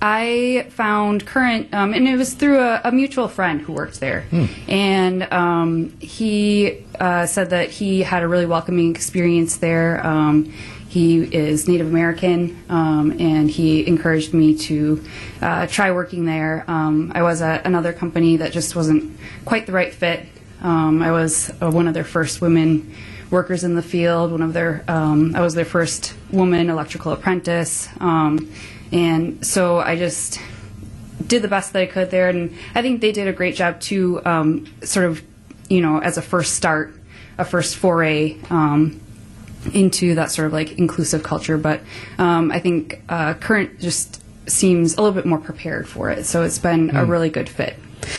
I 0.00 0.66
found 0.70 1.26
current, 1.26 1.74
um, 1.74 1.92
and 1.92 2.06
it 2.06 2.16
was 2.16 2.34
through 2.34 2.60
a, 2.60 2.80
a 2.84 2.92
mutual 2.92 3.26
friend 3.28 3.60
who 3.60 3.72
worked 3.72 3.98
there, 4.00 4.26
and 4.68 5.32
um, 5.32 5.98
he 5.98 6.84
uh, 7.00 7.26
said 7.26 7.50
that 7.50 7.70
he 7.70 8.02
had 8.02 8.22
a 8.22 8.28
really 8.28 8.46
welcoming 8.46 8.94
experience 8.94 9.56
there. 9.56 10.04
Um, 10.06 10.52
he 10.88 11.18
is 11.22 11.68
Native 11.68 11.86
American, 11.88 12.62
um, 12.68 13.10
and 13.20 13.50
he 13.50 13.86
encouraged 13.86 14.32
me 14.32 14.56
to 14.58 15.04
uh, 15.42 15.66
try 15.66 15.90
working 15.90 16.24
there. 16.24 16.64
Um, 16.66 17.12
I 17.14 17.22
was 17.22 17.42
at 17.42 17.66
another 17.66 17.92
company 17.92 18.38
that 18.38 18.52
just 18.52 18.74
wasn't 18.74 19.18
quite 19.44 19.66
the 19.66 19.72
right 19.72 19.92
fit. 19.92 20.26
Um, 20.62 21.02
I 21.02 21.12
was 21.12 21.50
uh, 21.60 21.70
one 21.70 21.88
of 21.88 21.94
their 21.94 22.04
first 22.04 22.40
women 22.40 22.94
workers 23.30 23.64
in 23.64 23.74
the 23.74 23.82
field. 23.82 24.32
One 24.32 24.42
of 24.42 24.52
their, 24.52 24.84
um, 24.88 25.34
I 25.34 25.40
was 25.40 25.54
their 25.54 25.64
first 25.64 26.14
woman 26.30 26.70
electrical 26.70 27.12
apprentice, 27.12 27.88
um, 28.00 28.50
and 28.92 29.44
so 29.46 29.78
I 29.78 29.96
just 29.96 30.40
did 31.26 31.42
the 31.42 31.48
best 31.48 31.72
that 31.72 31.82
I 31.82 31.86
could 31.86 32.10
there. 32.10 32.28
And 32.28 32.56
I 32.74 32.82
think 32.82 33.00
they 33.00 33.12
did 33.12 33.28
a 33.28 33.32
great 33.32 33.54
job 33.54 33.80
too, 33.80 34.24
um, 34.24 34.66
sort 34.82 35.06
of, 35.06 35.22
you 35.68 35.80
know, 35.80 35.98
as 35.98 36.16
a 36.16 36.22
first 36.22 36.54
start, 36.54 36.94
a 37.36 37.44
first 37.44 37.76
foray. 37.76 38.36
Um, 38.50 39.00
into 39.74 40.14
that 40.14 40.30
sort 40.30 40.46
of 40.46 40.52
like 40.52 40.78
inclusive 40.78 41.22
culture, 41.22 41.58
but 41.58 41.80
um, 42.16 42.52
I 42.52 42.60
think 42.60 43.02
uh, 43.08 43.34
current 43.34 43.80
just 43.80 44.22
seems 44.48 44.94
a 44.94 45.02
little 45.02 45.14
bit 45.14 45.26
more 45.26 45.38
prepared 45.38 45.88
for 45.88 46.10
it. 46.10 46.24
So 46.24 46.42
it's 46.44 46.58
been 46.58 46.94
a 46.96 47.04
really 47.04 47.28
good 47.28 47.48
fit. 47.48 47.76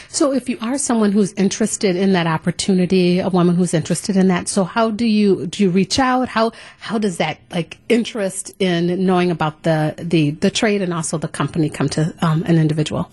So, 0.10 0.34
if 0.34 0.50
you 0.50 0.58
are 0.62 0.78
someone 0.78 1.12
who's 1.12 1.34
interested 1.34 1.96
in 1.96 2.14
that 2.14 2.28
opportunity, 2.28 3.20
a 3.20 3.30
woman 3.30 3.56
who's 3.56 3.74
interested 3.74 4.16
in 4.16 4.28
that, 4.30 4.48
so 4.48 4.64
how 4.64 4.92
do 4.92 5.06
you 5.06 5.48
do 5.48 5.64
you 5.64 5.70
reach 5.70 6.00
out? 6.00 6.30
How 6.30 6.52
how 6.80 6.98
does 6.98 7.18
that 7.18 7.40
like 7.52 7.78
interest 7.90 8.54
in 8.60 9.06
knowing 9.06 9.32
about 9.32 9.64
the 9.64 9.96
the 9.98 10.32
the 10.32 10.52
trade 10.52 10.82
and 10.82 10.94
also 10.94 11.18
the 11.18 11.28
company 11.28 11.70
come 11.70 11.90
to 11.90 12.14
um, 12.22 12.44
an 12.44 12.58
individual? 12.58 13.10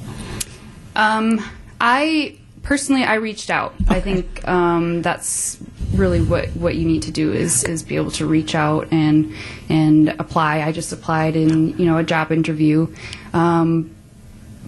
Um, 0.95 1.45
I 1.81 2.39
personally, 2.67 3.05
I 3.05 3.15
reached 3.15 3.49
out. 3.49 3.75
I 3.89 4.01
think 4.01 4.47
um, 4.47 5.01
that's 5.03 5.59
really 5.95 6.21
what, 6.21 6.49
what 6.51 6.75
you 6.75 6.85
need 6.85 7.03
to 7.03 7.11
do 7.11 7.33
is 7.33 7.65
is 7.65 7.83
be 7.83 7.97
able 7.97 8.11
to 8.11 8.27
reach 8.27 8.55
out 8.55 8.89
and 8.91 9.33
and 9.69 10.11
apply. 10.19 10.63
I 10.63 10.73
just 10.73 10.93
applied 10.93 11.37
in 11.37 11.79
you 11.79 11.87
know 11.87 11.97
a 11.97 12.03
job 12.03 12.33
interview. 12.33 12.93
Um, 13.33 13.96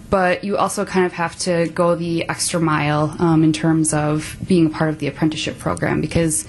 but 0.09 0.43
you 0.43 0.57
also 0.57 0.85
kind 0.85 1.05
of 1.05 1.13
have 1.13 1.37
to 1.39 1.67
go 1.69 1.95
the 1.95 2.27
extra 2.27 2.59
mile 2.59 3.15
um, 3.19 3.43
in 3.43 3.53
terms 3.53 3.93
of 3.93 4.37
being 4.47 4.67
a 4.67 4.69
part 4.69 4.89
of 4.89 4.99
the 4.99 5.07
apprenticeship 5.07 5.59
program 5.59 6.01
because 6.01 6.47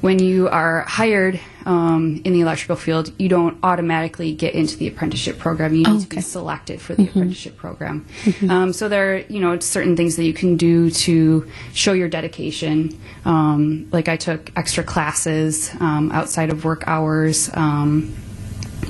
when 0.00 0.18
you 0.18 0.48
are 0.48 0.80
hired 0.82 1.38
um, 1.66 2.22
in 2.24 2.32
the 2.32 2.40
electrical 2.40 2.76
field, 2.76 3.12
you 3.18 3.28
don't 3.28 3.58
automatically 3.62 4.32
get 4.34 4.54
into 4.54 4.76
the 4.78 4.88
apprenticeship 4.88 5.38
program. 5.38 5.74
You 5.74 5.84
need 5.84 6.00
to 6.00 6.08
be 6.08 6.20
selected 6.22 6.80
for 6.80 6.94
the 6.94 7.04
apprenticeship 7.04 7.56
program. 7.56 8.06
Um, 8.48 8.72
so 8.72 8.88
there 8.88 9.14
are, 9.14 9.18
you 9.18 9.40
know, 9.40 9.58
certain 9.58 9.96
things 9.96 10.16
that 10.16 10.24
you 10.24 10.32
can 10.32 10.56
do 10.56 10.90
to 10.90 11.50
show 11.74 11.92
your 11.92 12.08
dedication. 12.08 12.98
Um, 13.26 13.88
like 13.92 14.08
I 14.08 14.16
took 14.16 14.50
extra 14.56 14.82
classes 14.82 15.70
um, 15.80 16.10
outside 16.12 16.48
of 16.50 16.64
work 16.64 16.84
hours, 16.86 17.50
um, 17.52 18.14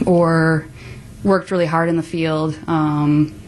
or 0.06 0.66
worked 1.24 1.50
really 1.50 1.66
hard 1.66 1.88
in 1.88 1.96
the 1.96 2.02
field. 2.02 2.56
Um, 2.68 3.39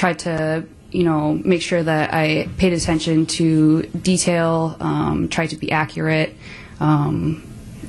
tried 0.00 0.18
to 0.20 0.64
you 0.90 1.04
know 1.04 1.34
make 1.44 1.60
sure 1.60 1.82
that 1.82 2.12
I 2.14 2.48
paid 2.56 2.72
attention 2.72 3.26
to 3.38 3.82
detail, 3.82 4.76
um, 4.80 5.28
tried 5.28 5.50
to 5.50 5.56
be 5.56 5.70
accurate, 5.70 6.34
um, 6.80 7.42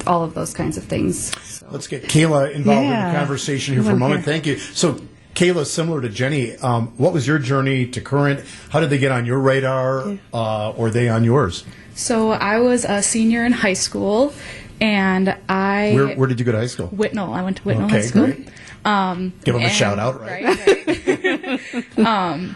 all 0.05 0.21
of 0.23 0.33
those 0.33 0.53
kinds 0.53 0.75
of 0.77 0.83
things. 0.83 1.31
So. 1.47 1.67
Let's 1.71 1.87
get 1.87 2.03
Kayla 2.03 2.51
involved 2.51 2.83
in 2.85 2.89
Yeah. 2.91 3.13
the 3.13 3.17
conversation 3.17 3.73
here 3.75 3.83
for 3.83 3.91
a 3.91 3.95
moment. 3.95 4.25
here. 4.25 4.33
Thank 4.33 4.45
you. 4.45 4.57
So, 4.57 4.99
Kayla, 5.35 5.65
similar 5.65 6.01
to 6.01 6.09
Jenny, 6.09 6.57
um, 6.57 6.89
what 6.97 7.13
was 7.13 7.25
your 7.25 7.39
journey 7.39 7.85
to 7.87 8.01
Current? 8.01 8.41
How 8.71 8.81
did 8.81 8.89
they 8.89 8.97
get 8.97 9.13
on 9.13 9.25
your 9.25 9.39
radar, 9.39 10.17
uh, 10.33 10.71
or 10.71 10.89
they 10.89 11.07
on 11.07 11.23
yours? 11.23 11.63
So 11.95 12.31
I 12.31 12.59
was 12.59 12.83
a 12.83 13.01
senior 13.01 13.45
in 13.45 13.53
high 13.53 13.73
school, 13.87 14.33
and 14.81 15.33
I 15.47 15.93
Where, 15.95 16.07
where 16.17 16.27
did 16.27 16.39
you 16.39 16.45
go 16.45 16.51
to 16.51 16.57
high 16.57 16.67
school? 16.67 16.87
Whitnall. 16.89 17.33
I 17.33 17.41
went 17.41 17.57
to 17.57 17.63
Whitnall 17.63 17.85
Okay, 17.85 18.01
High 18.01 18.01
School. 18.01 18.25
great. 18.25 18.47
Um, 18.83 19.31
Give 19.45 19.53
them 19.53 19.61
a 19.63 19.67
and- 19.67 19.73
shout 19.73 19.97
out, 19.99 20.19
right? 20.19 20.43
right. 20.43 21.19
um, 21.97 22.55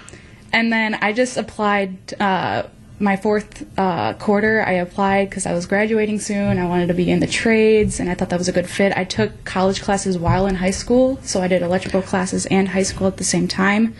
and 0.53 0.71
then 0.71 0.95
I 0.95 1.13
just 1.13 1.37
applied 1.37 2.13
uh, 2.19 2.63
my 2.99 3.17
fourth 3.17 3.65
uh, 3.77 4.13
quarter. 4.13 4.63
I 4.65 4.73
applied 4.73 5.29
because 5.29 5.45
I 5.45 5.53
was 5.53 5.65
graduating 5.65 6.19
soon. 6.19 6.59
I 6.59 6.67
wanted 6.67 6.87
to 6.87 6.93
be 6.93 7.11
in 7.11 7.19
the 7.19 7.27
trades, 7.27 7.99
and 7.99 8.09
I 8.09 8.15
thought 8.15 8.29
that 8.29 8.39
was 8.39 8.47
a 8.47 8.53
good 8.53 8.69
fit. 8.69 8.95
I 8.95 9.03
took 9.03 9.43
college 9.43 9.81
classes 9.81 10.17
while 10.17 10.47
in 10.47 10.55
high 10.55 10.71
school, 10.71 11.19
so 11.23 11.41
I 11.41 11.47
did 11.47 11.61
electrical 11.61 12.01
classes 12.01 12.45
and 12.47 12.69
high 12.69 12.83
school 12.83 13.07
at 13.07 13.17
the 13.17 13.23
same 13.23 13.47
time. 13.47 13.93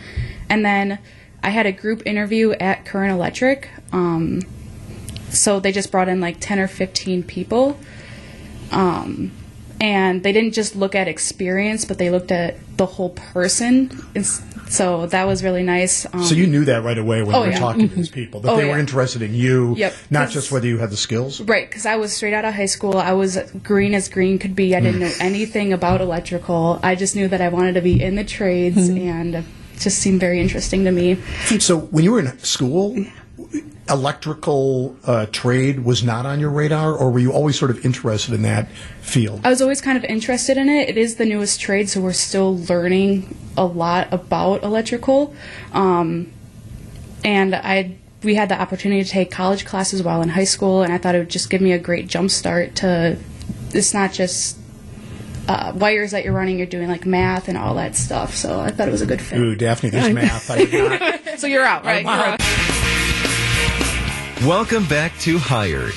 And 0.48 0.64
then 0.64 0.98
I 1.42 1.50
had 1.50 1.66
a 1.66 1.72
group 1.72 2.02
interview 2.06 2.52
at 2.52 2.84
Current 2.84 3.12
Electric. 3.12 3.68
Um, 3.92 4.42
so 5.30 5.60
they 5.60 5.72
just 5.72 5.90
brought 5.90 6.08
in 6.08 6.20
like 6.20 6.38
10 6.40 6.58
or 6.58 6.68
15 6.68 7.22
people 7.24 7.78
um, 8.70 9.32
and 9.80 10.22
they 10.22 10.32
didn't 10.32 10.52
just 10.52 10.74
look 10.76 10.94
at 10.94 11.08
experience 11.08 11.84
but 11.84 11.98
they 11.98 12.10
looked 12.10 12.30
at 12.32 12.56
the 12.76 12.86
whole 12.86 13.10
person 13.10 13.90
and 14.14 14.24
s- 14.24 14.42
so 14.68 15.06
that 15.06 15.26
was 15.28 15.44
really 15.44 15.62
nice 15.62 16.06
um, 16.12 16.24
So 16.24 16.34
you 16.34 16.44
um, 16.46 16.50
knew 16.50 16.64
that 16.64 16.82
right 16.82 16.98
away 16.98 17.22
when 17.22 17.34
Oh, 17.36 17.40
you 17.40 17.46
were 17.46 17.52
yeah. 17.52 17.58
talking 17.58 17.88
to 17.88 17.94
these 17.94 18.08
mm-hmm. 18.08 18.14
people 18.14 18.40
that 18.40 18.50
Oh, 18.52 18.56
they 18.56 18.64
were 18.64 18.70
yeah. 18.72 18.80
interested 18.80 19.22
in 19.22 19.32
you, 19.34 19.74
Yep. 19.76 19.94
not 20.10 20.30
just 20.30 20.50
whether 20.50 20.66
you 20.66 20.78
had 20.78 20.90
the 20.90 20.96
skills. 20.96 21.40
right 21.42 21.68
because 21.68 21.86
i 21.86 21.96
was 21.96 22.12
straight 22.12 22.34
out 22.34 22.44
of 22.44 22.54
high 22.54 22.66
school 22.66 22.96
i 22.96 23.12
was 23.12 23.38
green 23.62 23.94
as 23.94 24.08
green 24.08 24.38
could 24.38 24.56
be 24.56 24.74
i 24.74 24.80
didn't 24.80 25.00
know 25.00 25.06
mm. 25.08 25.20
anything 25.20 25.72
about 25.72 26.00
electrical 26.00 26.80
i 26.82 26.94
just 26.94 27.14
knew 27.14 27.28
that 27.28 27.40
i 27.40 27.48
wanted 27.48 27.74
to 27.74 27.80
be 27.82 28.02
in 28.02 28.16
the 28.16 28.24
trades 28.24 28.88
mm-hmm. 28.90 29.08
and 29.08 29.34
it 29.36 29.44
just 29.78 29.98
seemed 29.98 30.18
very 30.20 30.40
interesting 30.40 30.84
to 30.84 30.90
me 30.90 31.14
So 31.60 31.78
when 31.78 32.02
you 32.02 32.12
were 32.12 32.20
in 32.20 32.38
school, 32.40 32.96
electrical 33.88 34.96
uh, 35.04 35.26
trade 35.26 35.84
was 35.84 36.02
not 36.02 36.26
on 36.26 36.40
your 36.40 36.50
radar, 36.50 36.92
or 36.94 37.10
were 37.10 37.18
you 37.18 37.32
always 37.32 37.58
sort 37.58 37.70
of 37.70 37.84
interested 37.84 38.34
in 38.34 38.42
that 38.42 38.68
field? 39.00 39.40
I 39.44 39.50
was 39.50 39.62
always 39.62 39.80
kind 39.80 39.96
of 39.96 40.04
interested 40.04 40.56
in 40.56 40.68
it. 40.68 40.88
It 40.88 40.96
is 40.96 41.16
the 41.16 41.24
newest 41.24 41.60
trade, 41.60 41.88
so 41.88 42.00
we're 42.00 42.12
still 42.12 42.58
learning 42.58 43.36
a 43.56 43.64
lot 43.64 44.12
about 44.12 44.62
electrical. 44.62 45.34
Um, 45.72 46.32
and 47.24 47.54
I 47.54 47.96
we 48.22 48.34
had 48.34 48.48
the 48.48 48.60
opportunity 48.60 49.04
to 49.04 49.08
take 49.08 49.30
college 49.30 49.64
classes 49.64 50.02
while 50.02 50.22
in 50.22 50.28
high 50.30 50.44
school, 50.44 50.82
and 50.82 50.92
I 50.92 50.98
thought 50.98 51.14
it 51.14 51.18
would 51.18 51.30
just 51.30 51.50
give 51.50 51.60
me 51.60 51.72
a 51.72 51.78
great 51.78 52.08
jump 52.08 52.30
start 52.30 52.76
to. 52.76 53.18
It's 53.72 53.94
not 53.94 54.12
just 54.12 54.58
uh, 55.48 55.72
wires 55.76 56.10
that 56.10 56.24
you're 56.24 56.32
running; 56.32 56.58
you're 56.58 56.66
doing 56.66 56.88
like 56.88 57.06
math 57.06 57.48
and 57.48 57.56
all 57.56 57.74
that 57.76 57.94
stuff. 57.94 58.34
So 58.34 58.58
I 58.58 58.70
thought 58.70 58.88
it 58.88 58.92
was 58.92 59.02
a 59.02 59.06
good 59.06 59.20
fit. 59.20 59.38
Ooh, 59.38 59.54
Daphne, 59.54 59.90
there's 59.90 60.12
math. 60.14 60.50
I 60.50 60.58
would 60.58 61.00
not. 61.00 61.38
So 61.38 61.46
you're 61.46 61.64
out, 61.64 61.84
right? 61.84 62.04
You're 64.38 64.44
out. 64.44 64.48
Welcome 64.48 64.86
back 64.86 65.16
to 65.20 65.38
Hired, 65.38 65.92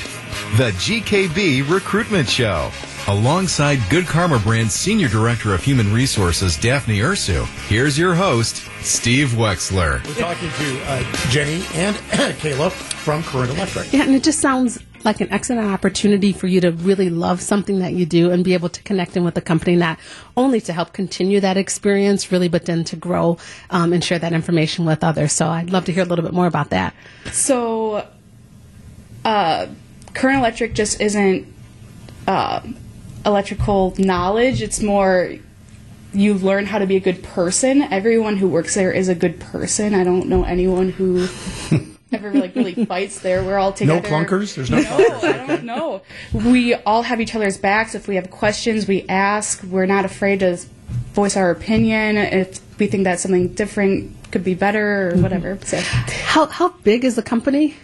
the 0.58 0.72
GKB 0.78 1.70
Recruitment 1.70 2.30
Show. 2.30 2.72
Alongside 3.08 3.80
Good 3.90 4.06
Karma 4.06 4.38
Brand's 4.40 4.76
Senior 4.76 5.08
Director 5.08 5.54
of 5.54 5.64
Human 5.64 5.92
Resources, 5.92 6.58
Daphne 6.58 7.00
Ursu, 7.00 7.46
here's 7.68 7.98
your 7.98 8.14
host, 8.14 8.58
Steve 8.82 9.30
Wexler. 9.30 10.06
We're 10.06 10.14
talking 10.16 10.50
to 10.52 10.82
uh, 10.84 11.04
Jenny 11.30 11.64
and 11.74 11.96
Kayla 12.40 12.72
from 12.72 13.24
Current 13.24 13.50
Electric. 13.52 13.92
Yeah, 13.94 14.04
and 14.04 14.14
it 14.14 14.22
just 14.24 14.40
sounds 14.40 14.78
like 15.06 15.22
an 15.22 15.32
excellent 15.32 15.66
opportunity 15.72 16.34
for 16.34 16.46
you 16.46 16.62
to 16.62 16.72
really 16.72 17.10
love 17.10 17.42
something 17.42 17.80
that 17.80 17.94
you 17.94 18.06
do 18.06 18.30
and 18.32 18.44
be 18.44 18.54
able 18.54 18.70
to 18.70 18.84
connect 18.84 19.16
in 19.18 19.24
with 19.24 19.34
the 19.34 19.42
company 19.42 19.76
not 19.78 19.98
only 20.38 20.60
to 20.62 20.74
help 20.74 20.92
continue 20.94 21.40
that 21.40 21.56
experience 21.56 22.32
really 22.34 22.50
but 22.50 22.66
then 22.66 22.84
to 22.84 22.98
grow 22.98 23.38
um, 23.70 23.94
and 23.94 24.04
share 24.04 24.20
that 24.20 24.34
information 24.34 24.84
with 24.84 25.02
others 25.02 25.32
so 25.32 25.48
i'd 25.48 25.70
love 25.70 25.86
to 25.86 25.94
hear 25.94 26.04
a 26.04 26.06
little 26.06 26.26
bit 26.26 26.34
more 26.34 26.48
about 26.48 26.72
that 26.72 26.94
So, 27.32 28.06
uh, 29.26 29.68
current 30.14 30.40
electric 30.40 30.74
just 30.74 31.02
isn't 31.02 31.48
uh, 32.28 32.62
electrical 33.26 33.94
knowledge. 33.98 34.62
It's 34.62 34.82
more 34.82 35.36
you 36.14 36.34
learn 36.34 36.66
how 36.66 36.80
to 36.80 36.88
be 36.88 36.96
a 36.96 37.00
good 37.00 37.24
person. 37.24 37.84
Everyone 37.84 38.38
who 38.38 38.48
works 38.48 38.76
there 38.76 38.92
is 38.92 39.10
a 39.10 39.16
good 39.16 39.40
person. 39.40 39.94
I 39.94 40.04
don't 40.04 40.28
know 40.28 40.44
anyone 40.44 40.90
who 40.90 41.28
ever 42.12 42.34
like 42.34 42.56
really 42.56 42.86
fights 42.86 43.20
there. 43.20 43.44
We're 43.44 43.58
all 43.58 43.74
together. 43.74 44.02
No 44.02 44.08
clunkers? 44.08 44.56
There's 44.56 44.72
no 44.72 44.82
no, 44.82 45.20
I 45.22 45.48
don't 45.48 45.64
know. 45.64 46.02
We 46.34 46.74
all 46.74 47.04
have 47.04 47.22
each 47.22 47.36
other's 47.36 47.58
backs. 47.58 47.96
If 47.96 48.08
we 48.08 48.16
have 48.16 48.32
questions, 48.32 48.88
we 48.88 49.06
ask. 49.08 49.64
We're 49.64 49.86
not 49.86 50.06
afraid 50.06 50.40
to 50.40 50.58
voice 51.14 51.38
our 51.38 51.52
opinion. 51.52 52.18
If 52.18 52.60
we 52.80 52.88
think 52.88 53.04
that 53.04 53.20
something 53.20 53.54
different 53.54 54.16
could 54.32 54.44
be 54.44 54.56
better 54.56 55.12
or 55.12 55.18
whatever. 55.22 55.60
So 55.64 55.80
How 55.80 56.48
how 56.48 56.70
big 56.70 57.06
is 57.06 57.16
the 57.16 57.24
company? 57.24 57.76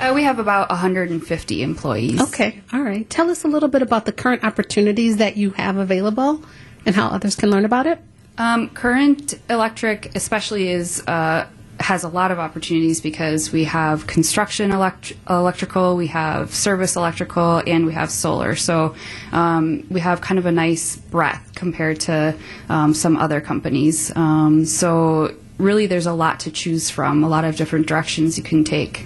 Uh, 0.00 0.12
we 0.14 0.22
have 0.22 0.38
about 0.38 0.70
150 0.70 1.62
employees. 1.62 2.20
Okay, 2.20 2.60
all 2.72 2.82
right. 2.82 3.08
Tell 3.10 3.30
us 3.30 3.44
a 3.44 3.48
little 3.48 3.68
bit 3.68 3.82
about 3.82 4.04
the 4.04 4.12
current 4.12 4.44
opportunities 4.44 5.16
that 5.16 5.36
you 5.36 5.50
have 5.50 5.76
available 5.76 6.44
and 6.86 6.94
how 6.94 7.08
others 7.08 7.34
can 7.34 7.50
learn 7.50 7.64
about 7.64 7.86
it. 7.86 7.98
Um, 8.38 8.68
current 8.70 9.34
electric, 9.50 10.14
especially, 10.14 10.68
is 10.68 11.02
uh, 11.08 11.48
has 11.80 12.04
a 12.04 12.08
lot 12.08 12.30
of 12.30 12.38
opportunities 12.38 13.00
because 13.00 13.52
we 13.52 13.64
have 13.64 14.06
construction 14.06 14.70
elect- 14.70 15.14
electrical, 15.28 15.96
we 15.96 16.08
have 16.08 16.54
service 16.54 16.96
electrical, 16.96 17.62
and 17.66 17.86
we 17.86 17.92
have 17.92 18.10
solar. 18.10 18.54
So 18.56 18.94
um, 19.32 19.84
we 19.90 20.00
have 20.00 20.20
kind 20.20 20.38
of 20.38 20.46
a 20.46 20.52
nice 20.52 20.96
breadth 20.96 21.54
compared 21.54 22.00
to 22.00 22.36
um, 22.68 22.94
some 22.94 23.16
other 23.16 23.40
companies. 23.40 24.14
Um, 24.16 24.64
so 24.64 25.34
really, 25.58 25.86
there's 25.86 26.06
a 26.06 26.12
lot 26.12 26.40
to 26.40 26.50
choose 26.50 26.90
from, 26.90 27.24
a 27.24 27.28
lot 27.28 27.44
of 27.44 27.56
different 27.56 27.86
directions 27.86 28.38
you 28.38 28.44
can 28.44 28.64
take. 28.64 29.04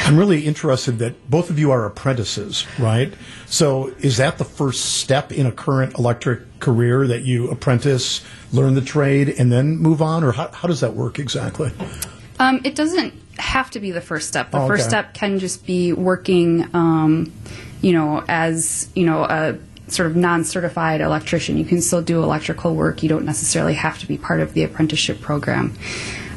I'm 0.00 0.16
really 0.16 0.46
interested 0.46 0.98
that 1.00 1.28
both 1.28 1.50
of 1.50 1.58
you 1.58 1.70
are 1.70 1.84
apprentices, 1.86 2.66
right? 2.78 3.12
So 3.46 3.88
is 3.98 4.18
that 4.18 4.38
the 4.38 4.44
first 4.44 4.96
step 4.96 5.32
in 5.32 5.46
a 5.46 5.52
current 5.52 5.98
electric 5.98 6.60
career 6.60 7.06
that 7.06 7.22
you 7.22 7.50
apprentice, 7.50 8.24
learn 8.52 8.74
the 8.74 8.80
trade, 8.80 9.28
and 9.28 9.50
then 9.50 9.76
move 9.76 10.00
on? 10.02 10.24
Or 10.24 10.32
how, 10.32 10.48
how 10.52 10.68
does 10.68 10.80
that 10.80 10.94
work 10.94 11.18
exactly? 11.18 11.72
Um, 12.38 12.60
it 12.64 12.74
doesn't 12.74 13.14
have 13.38 13.70
to 13.72 13.80
be 13.80 13.90
the 13.90 14.00
first 14.00 14.28
step. 14.28 14.50
The 14.50 14.58
Oh, 14.58 14.66
first 14.66 14.86
step 14.86 15.14
can 15.14 15.38
just 15.38 15.66
be 15.66 15.92
working, 15.92 16.68
um, 16.74 17.32
you 17.80 17.92
know, 17.92 18.24
as 18.28 18.88
you 18.94 19.06
know 19.06 19.24
a 19.24 19.58
sort 19.88 20.10
of 20.10 20.16
non-certified 20.16 21.00
electrician. 21.00 21.56
You 21.56 21.64
can 21.64 21.80
still 21.80 22.02
do 22.02 22.22
electrical 22.22 22.74
work. 22.74 23.02
You 23.02 23.08
don't 23.08 23.24
necessarily 23.24 23.74
have 23.74 23.98
to 24.00 24.06
be 24.06 24.18
part 24.18 24.40
of 24.40 24.52
the 24.52 24.64
apprenticeship 24.64 25.20
program. 25.20 25.76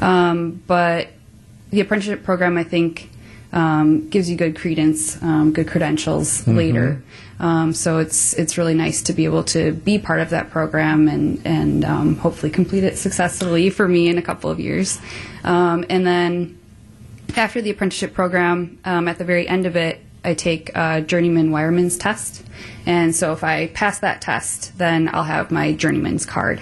Um, 0.00 0.62
but 0.66 1.08
the 1.70 1.80
apprenticeship 1.80 2.22
program, 2.22 2.56
I 2.56 2.64
think, 2.64 3.10
um, 3.52 4.08
gives 4.08 4.30
you 4.30 4.36
good 4.36 4.56
credence, 4.56 5.20
um, 5.22 5.52
good 5.52 5.68
credentials 5.68 6.46
later. 6.46 7.02
Um, 7.40 7.72
so 7.72 7.98
it's 7.98 8.34
it's 8.34 8.58
really 8.58 8.74
nice 8.74 9.02
to 9.02 9.14
be 9.14 9.24
able 9.24 9.44
to 9.44 9.72
be 9.72 9.98
part 9.98 10.20
of 10.20 10.30
that 10.30 10.50
program 10.50 11.08
and 11.08 11.40
and 11.44 11.84
um, 11.84 12.16
hopefully 12.16 12.50
complete 12.50 12.84
it 12.84 12.98
successfully 12.98 13.70
for 13.70 13.88
me 13.88 14.08
in 14.08 14.18
a 14.18 14.22
couple 14.22 14.50
of 14.50 14.60
years. 14.60 15.00
Um, 15.42 15.84
and 15.88 16.06
then 16.06 16.58
after 17.36 17.62
the 17.62 17.70
apprenticeship 17.70 18.12
program, 18.12 18.78
um, 18.84 19.08
at 19.08 19.18
the 19.18 19.24
very 19.24 19.48
end 19.48 19.64
of 19.64 19.74
it, 19.74 20.00
I 20.22 20.34
take 20.34 20.70
a 20.74 21.00
journeyman 21.00 21.50
wireman's 21.50 21.96
test. 21.96 22.42
And 22.84 23.14
so 23.16 23.32
if 23.32 23.42
I 23.42 23.68
pass 23.68 24.00
that 24.00 24.20
test, 24.20 24.76
then 24.76 25.08
I'll 25.12 25.24
have 25.24 25.50
my 25.50 25.72
journeyman's 25.72 26.26
card. 26.26 26.60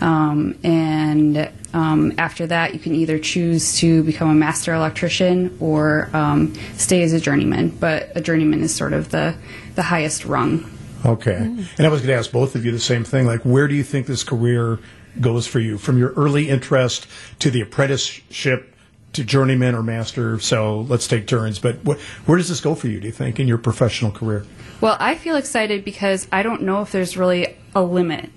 Um, 0.00 0.58
and 0.62 1.50
um, 1.74 2.14
after 2.18 2.46
that, 2.46 2.74
you 2.74 2.80
can 2.80 2.94
either 2.94 3.18
choose 3.18 3.76
to 3.78 4.02
become 4.04 4.30
a 4.30 4.34
master 4.34 4.72
electrician 4.74 5.56
or 5.60 6.10
um, 6.12 6.54
stay 6.74 7.02
as 7.02 7.12
a 7.12 7.20
journeyman. 7.20 7.70
But 7.70 8.16
a 8.16 8.20
journeyman 8.20 8.62
is 8.62 8.74
sort 8.74 8.92
of 8.92 9.10
the, 9.10 9.34
the 9.74 9.82
highest 9.82 10.24
rung. 10.24 10.70
Okay. 11.04 11.36
And 11.36 11.86
I 11.86 11.88
was 11.88 12.00
going 12.00 12.08
to 12.08 12.14
ask 12.14 12.32
both 12.32 12.54
of 12.54 12.64
you 12.64 12.72
the 12.72 12.78
same 12.78 13.04
thing. 13.04 13.26
Like, 13.26 13.42
where 13.42 13.68
do 13.68 13.74
you 13.74 13.84
think 13.84 14.06
this 14.06 14.24
career 14.24 14.78
goes 15.20 15.46
for 15.46 15.60
you? 15.60 15.78
From 15.78 15.98
your 15.98 16.12
early 16.14 16.48
interest 16.48 17.06
to 17.38 17.50
the 17.50 17.60
apprenticeship 17.60 18.74
to 19.12 19.24
journeyman 19.24 19.74
or 19.74 19.82
master. 19.82 20.38
So 20.38 20.82
let's 20.82 21.06
take 21.06 21.26
turns. 21.26 21.58
But 21.58 21.76
wh- 21.86 21.98
where 22.28 22.36
does 22.36 22.48
this 22.48 22.60
go 22.60 22.74
for 22.74 22.88
you, 22.88 23.00
do 23.00 23.06
you 23.06 23.12
think, 23.12 23.40
in 23.40 23.48
your 23.48 23.58
professional 23.58 24.10
career? 24.10 24.44
Well, 24.80 24.96
I 25.00 25.14
feel 25.16 25.36
excited 25.36 25.84
because 25.84 26.28
I 26.30 26.42
don't 26.42 26.62
know 26.62 26.82
if 26.82 26.92
there's 26.92 27.16
really 27.16 27.56
a 27.74 27.82
limit, 27.82 28.30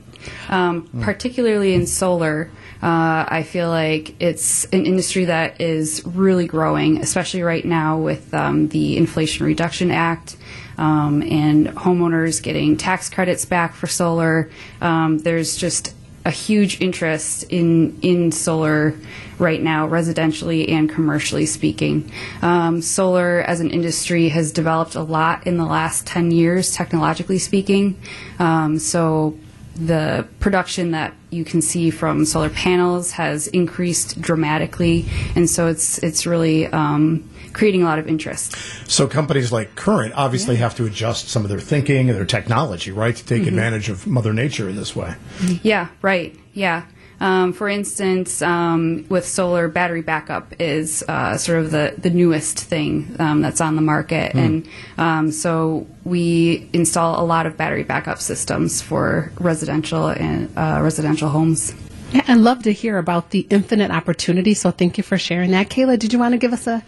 um, 0.50 0.90
particularly 1.02 1.74
in 1.74 1.86
solar. 1.86 2.50
Uh, 2.82 3.26
I 3.28 3.44
feel 3.44 3.70
like 3.70 4.20
it's 4.20 4.66
an 4.66 4.86
industry 4.86 5.26
that 5.26 5.62
is 5.62 6.02
really 6.06 6.48
growing, 6.48 6.98
especially 6.98 7.44
right 7.44 7.64
now 7.64 7.98
with 8.00 8.34
um, 8.34 8.70
the 8.70 8.98
Inflation 8.98 9.46
Reduction 9.46 9.92
Act 9.92 10.36
um, 10.78 11.22
and 11.22 11.68
homeowners 11.68 12.42
getting 12.42 12.78
tax 12.78 13.10
credits 13.10 13.46
back 13.46 13.76
for 13.76 13.86
solar. 13.88 14.50
Um, 14.82 15.20
there's 15.20 15.56
just 15.56 15.94
a 16.26 16.32
huge 16.32 16.82
interest 16.82 17.44
in 17.50 18.00
in 18.02 18.32
solar 18.32 18.96
right 19.40 19.62
now, 19.62 19.88
residentially 19.88 20.70
and 20.70 20.90
commercially 20.90 21.46
speaking. 21.46 22.12
Um, 22.42 22.82
solar 22.82 23.42
as 23.42 23.60
an 23.60 23.72
industry 23.72 24.30
has 24.30 24.52
developed 24.52 24.96
a 24.96 25.02
lot 25.02 25.48
in 25.48 25.58
the 25.58 25.66
last 25.66 26.06
10 26.06 26.30
years, 26.32 26.74
technologically 26.74 27.40
speaking. 27.40 28.00
Um, 28.38 28.78
so 28.78 29.36
the 29.76 30.28
production 30.40 30.92
that 30.92 31.14
you 31.30 31.46
can 31.46 31.62
see 31.62 31.90
from 31.90 32.26
solar 32.26 32.50
panels 32.50 33.12
has 33.12 33.48
increased 33.48 34.20
dramatically, 34.22 35.06
and 35.36 35.50
so 35.50 35.68
it's 35.68 35.98
it's 36.00 36.26
really 36.26 36.68
um, 36.68 37.30
creating 37.54 37.82
a 37.82 37.86
lot 37.86 38.00
of 38.00 38.08
interest. 38.08 38.56
So 38.90 39.08
companies 39.08 39.52
like 39.52 39.76
Current 39.76 40.14
obviously 40.16 40.58
have 40.58 40.76
to 40.76 40.86
adjust 40.86 41.30
some 41.30 41.44
of 41.44 41.50
their 41.50 41.60
thinking 41.60 42.10
and 42.10 42.18
their 42.18 42.26
technology, 42.26 42.92
right, 42.92 43.16
to 43.16 43.26
take 43.26 43.48
advantage 43.48 43.90
of 43.90 44.08
Mother 44.08 44.34
Nature 44.34 44.70
in 44.70 44.76
this 44.76 44.96
way. 44.96 45.16
Yeah, 45.64 45.88
right. 46.02 46.38
Yeah. 46.54 46.86
Um, 47.22 47.54
for 47.54 47.70
instance, 47.70 48.42
um, 48.42 49.06
with 49.08 49.28
solar, 49.28 49.68
battery 49.68 50.02
backup 50.02 50.60
is 50.60 51.04
uh, 51.08 51.38
sort 51.38 51.60
of 51.60 51.70
the, 51.70 51.94
the 51.96 52.10
newest 52.10 52.60
thing 52.60 53.16
um, 53.20 53.42
that's 53.42 53.62
on 53.62 53.76
the 53.76 53.82
market. 53.84 54.34
And 54.34 54.68
um, 54.98 55.32
so 55.32 55.86
we 56.04 56.68
install 56.74 57.24
a 57.24 57.26
lot 57.26 57.46
of 57.46 57.56
battery 57.56 57.84
backup 57.84 58.20
systems 58.20 58.82
for 58.82 59.32
residential 59.40 60.08
and 60.08 60.52
uh, 60.58 60.80
residential 60.82 61.30
homes. 61.30 61.76
Yeah, 62.12 62.24
I'd 62.28 62.38
love 62.38 62.64
to 62.64 62.74
hear 62.74 62.98
about 62.98 63.30
the 63.30 63.46
infinite 63.52 63.92
opportunity. 63.92 64.56
So 64.56 64.72
thank 64.72 64.98
you 64.98 65.04
for 65.04 65.20
sharing 65.20 65.52
that. 65.52 65.70
Kayla, 65.70 66.00
did 66.00 66.14
you 66.14 66.20
want 66.20 66.34
to 66.34 66.40
give 66.40 66.54
us 66.54 66.66
a 66.66 66.84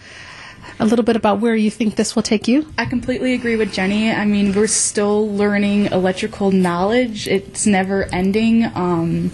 a 0.80 0.86
little 0.86 1.06
bit 1.06 1.16
about 1.16 1.40
where 1.40 1.56
you 1.56 1.70
think 1.70 1.96
this 1.96 2.16
will 2.16 2.24
take 2.24 2.48
you? 2.48 2.66
I 2.78 2.86
completely 2.86 3.34
agree 3.34 3.58
with 3.58 3.74
Jenny. 3.74 4.10
I 4.10 4.26
mean, 4.26 4.54
we're 4.54 4.68
still 4.68 5.30
learning 5.30 5.88
electrical 5.88 6.52
knowledge. 6.52 7.28
It's 7.28 7.68
never 7.68 8.06
ending. 8.14 8.66
Um, 8.74 9.32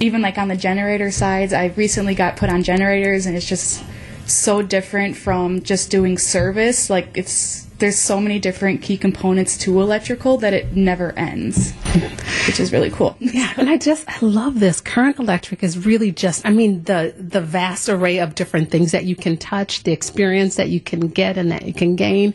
even 0.00 0.22
like 0.22 0.38
on 0.38 0.48
the 0.48 0.56
generator 0.56 1.10
sides, 1.10 1.52
I 1.52 1.66
recently 1.76 2.14
got 2.14 2.36
put 2.36 2.50
on 2.50 2.62
generators, 2.62 3.26
and 3.26 3.36
it's 3.36 3.46
just 3.46 3.84
so 4.26 4.62
different 4.62 5.16
from 5.16 5.62
just 5.62 5.90
doing 5.90 6.18
service. 6.18 6.90
Like 6.90 7.16
it's 7.16 7.64
there's 7.78 7.98
so 7.98 8.20
many 8.20 8.40
different 8.40 8.82
key 8.82 8.96
components 8.96 9.56
to 9.56 9.80
electrical 9.80 10.36
that 10.38 10.52
it 10.52 10.74
never 10.74 11.12
ends, 11.12 11.72
which 12.46 12.58
is 12.58 12.72
really 12.72 12.90
cool. 12.90 13.16
Yeah, 13.20 13.52
and 13.56 13.70
I 13.70 13.76
just 13.76 14.08
I 14.08 14.18
love 14.24 14.60
this. 14.60 14.80
Current 14.80 15.18
electric 15.18 15.62
is 15.62 15.84
really 15.84 16.12
just 16.12 16.46
I 16.46 16.50
mean 16.50 16.84
the 16.84 17.14
the 17.16 17.40
vast 17.40 17.88
array 17.88 18.18
of 18.18 18.34
different 18.34 18.70
things 18.70 18.92
that 18.92 19.04
you 19.04 19.16
can 19.16 19.36
touch, 19.36 19.82
the 19.84 19.92
experience 19.92 20.56
that 20.56 20.68
you 20.68 20.80
can 20.80 21.08
get 21.08 21.38
and 21.38 21.50
that 21.50 21.64
you 21.64 21.72
can 21.72 21.96
gain, 21.96 22.34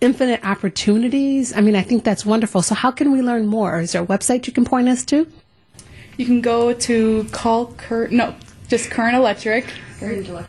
infinite 0.00 0.44
opportunities. 0.44 1.56
I 1.56 1.60
mean, 1.60 1.76
I 1.76 1.82
think 1.82 2.04
that's 2.04 2.24
wonderful. 2.24 2.62
So 2.62 2.74
how 2.74 2.90
can 2.90 3.12
we 3.12 3.22
learn 3.22 3.46
more? 3.46 3.80
Is 3.80 3.92
there 3.92 4.02
a 4.02 4.06
website 4.06 4.46
you 4.46 4.52
can 4.52 4.64
point 4.64 4.88
us 4.88 5.04
to? 5.06 5.26
You 6.16 6.26
can 6.26 6.40
go 6.40 6.72
to 6.72 7.24
call 7.32 7.66
Cur 7.76 8.08
no, 8.08 8.34
just 8.68 8.90
Current 8.90 9.16
Electric. 9.16 9.66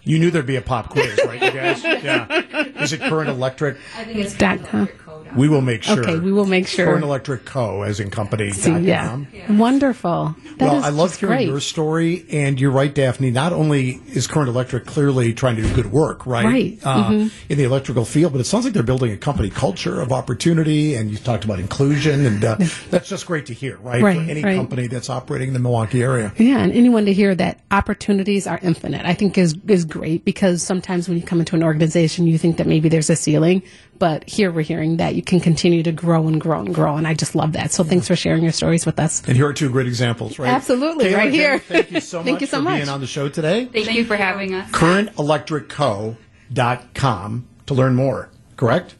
You 0.03 0.19
knew 0.19 0.31
there'd 0.31 0.45
be 0.45 0.57
a 0.57 0.61
pop 0.61 0.89
quiz, 0.89 1.17
right, 1.25 1.41
you 1.41 1.51
guys? 1.51 1.83
Yeah. 2.03 2.81
Is 2.81 2.91
it 2.93 2.99
Current 2.99 3.29
Electric? 3.29 3.77
I 3.97 4.03
think 4.03 4.37
Dot 4.37 4.63
com. 4.65 4.89
We 5.35 5.47
will 5.49 5.61
make 5.61 5.83
sure. 5.83 5.99
Okay, 6.01 6.17
we 6.19 6.31
will 6.31 6.45
make 6.45 6.67
sure. 6.67 6.85
Current 6.85 7.03
Electric 7.03 7.45
Co. 7.45 7.81
as 7.83 7.99
in 7.99 8.09
company. 8.11 8.51
See, 8.51 8.71
dot 8.71 8.81
yeah. 8.83 9.19
Wonderful. 9.49 10.35
That 10.57 10.71
well, 10.71 10.83
I 10.83 10.89
love 10.89 11.15
hearing 11.15 11.35
great. 11.37 11.47
your 11.47 11.59
story, 11.59 12.25
and 12.31 12.59
you're 12.59 12.71
right, 12.71 12.93
Daphne. 12.93 13.31
Not 13.31 13.51
only 13.53 13.99
is 14.07 14.27
Current 14.27 14.47
Electric 14.49 14.85
clearly 14.85 15.33
trying 15.33 15.55
to 15.57 15.61
do 15.63 15.73
good 15.73 15.91
work, 15.91 16.25
right, 16.25 16.45
Right. 16.45 16.79
Uh, 16.83 17.09
Mhm. 17.09 17.31
in 17.49 17.57
the 17.57 17.63
electrical 17.63 18.05
field, 18.05 18.31
but 18.31 18.39
it 18.41 18.45
sounds 18.45 18.63
like 18.65 18.73
they're 18.73 18.83
building 18.83 19.11
a 19.11 19.17
company 19.17 19.49
culture 19.49 19.99
of 20.01 20.11
opportunity, 20.11 20.95
and 20.95 21.11
you 21.11 21.17
talked 21.17 21.43
about 21.43 21.59
inclusion, 21.59 22.25
and 22.25 22.43
uh, 22.43 22.57
that's 22.89 23.09
just 23.09 23.25
great 23.25 23.45
to 23.47 23.53
hear, 23.53 23.77
right? 23.83 24.01
Right, 24.01 24.17
For 24.23 24.31
any 24.31 24.43
right. 24.43 24.55
company 24.55 24.87
that's 24.87 25.09
operating 25.09 25.49
in 25.49 25.53
the 25.53 25.59
Milwaukee 25.59 26.01
area. 26.03 26.31
Yeah, 26.37 26.59
and 26.59 26.71
anyone 26.71 27.05
to 27.05 27.13
hear 27.13 27.35
that 27.35 27.59
opportunities 27.71 28.47
are 28.47 28.59
infinite, 28.63 29.05
I 29.05 29.13
think 29.13 29.37
is 29.37 29.55
is 29.67 29.83
great 29.85 30.23
because 30.25 30.61
sometimes 30.63 31.07
when 31.09 31.17
you 31.17 31.23
come 31.23 31.39
into 31.39 31.55
an 31.55 31.63
organization, 31.63 32.27
you 32.27 32.37
think 32.37 32.57
that 32.57 32.67
maybe 32.67 32.87
there's 32.89 33.09
a 33.09 33.15
ceiling, 33.15 33.61
but 33.97 34.27
here 34.29 34.51
we're 34.51 34.61
hearing 34.61 34.97
that 34.97 35.15
you 35.15 35.21
can 35.21 35.39
continue 35.39 35.83
to 35.83 35.91
grow 35.91 36.27
and 36.27 36.39
grow 36.41 36.59
and 36.59 36.73
grow, 36.73 36.95
and 36.97 37.07
I 37.07 37.13
just 37.13 37.35
love 37.35 37.53
that. 37.53 37.71
So 37.71 37.83
thanks 37.83 38.07
for 38.07 38.15
sharing 38.15 38.43
your 38.43 38.51
stories 38.51 38.85
with 38.85 38.99
us. 38.99 39.23
And 39.27 39.35
here 39.35 39.47
are 39.47 39.53
two 39.53 39.69
great 39.69 39.87
examples, 39.87 40.37
right? 40.39 40.49
Absolutely, 40.49 41.05
Kayla, 41.05 41.17
right 41.17 41.25
Jenny, 41.31 41.37
here. 41.37 41.59
Thank 41.59 41.91
you 41.91 41.99
so 42.01 42.23
Thank 42.23 42.35
much 42.35 42.41
you 42.41 42.47
so 42.47 42.57
for 42.57 42.63
much. 42.63 42.77
being 42.77 42.89
on 42.89 43.01
the 43.01 43.07
show 43.07 43.29
today. 43.29 43.65
Thank, 43.65 43.91
you 43.93 44.05
for 44.05 44.15
having 44.15 44.53
us. 44.53 44.69
CurrentElectricCo.com 44.71 47.47
to 47.65 47.73
learn 47.73 47.95
more. 47.95 48.29
Correct? 48.57 48.95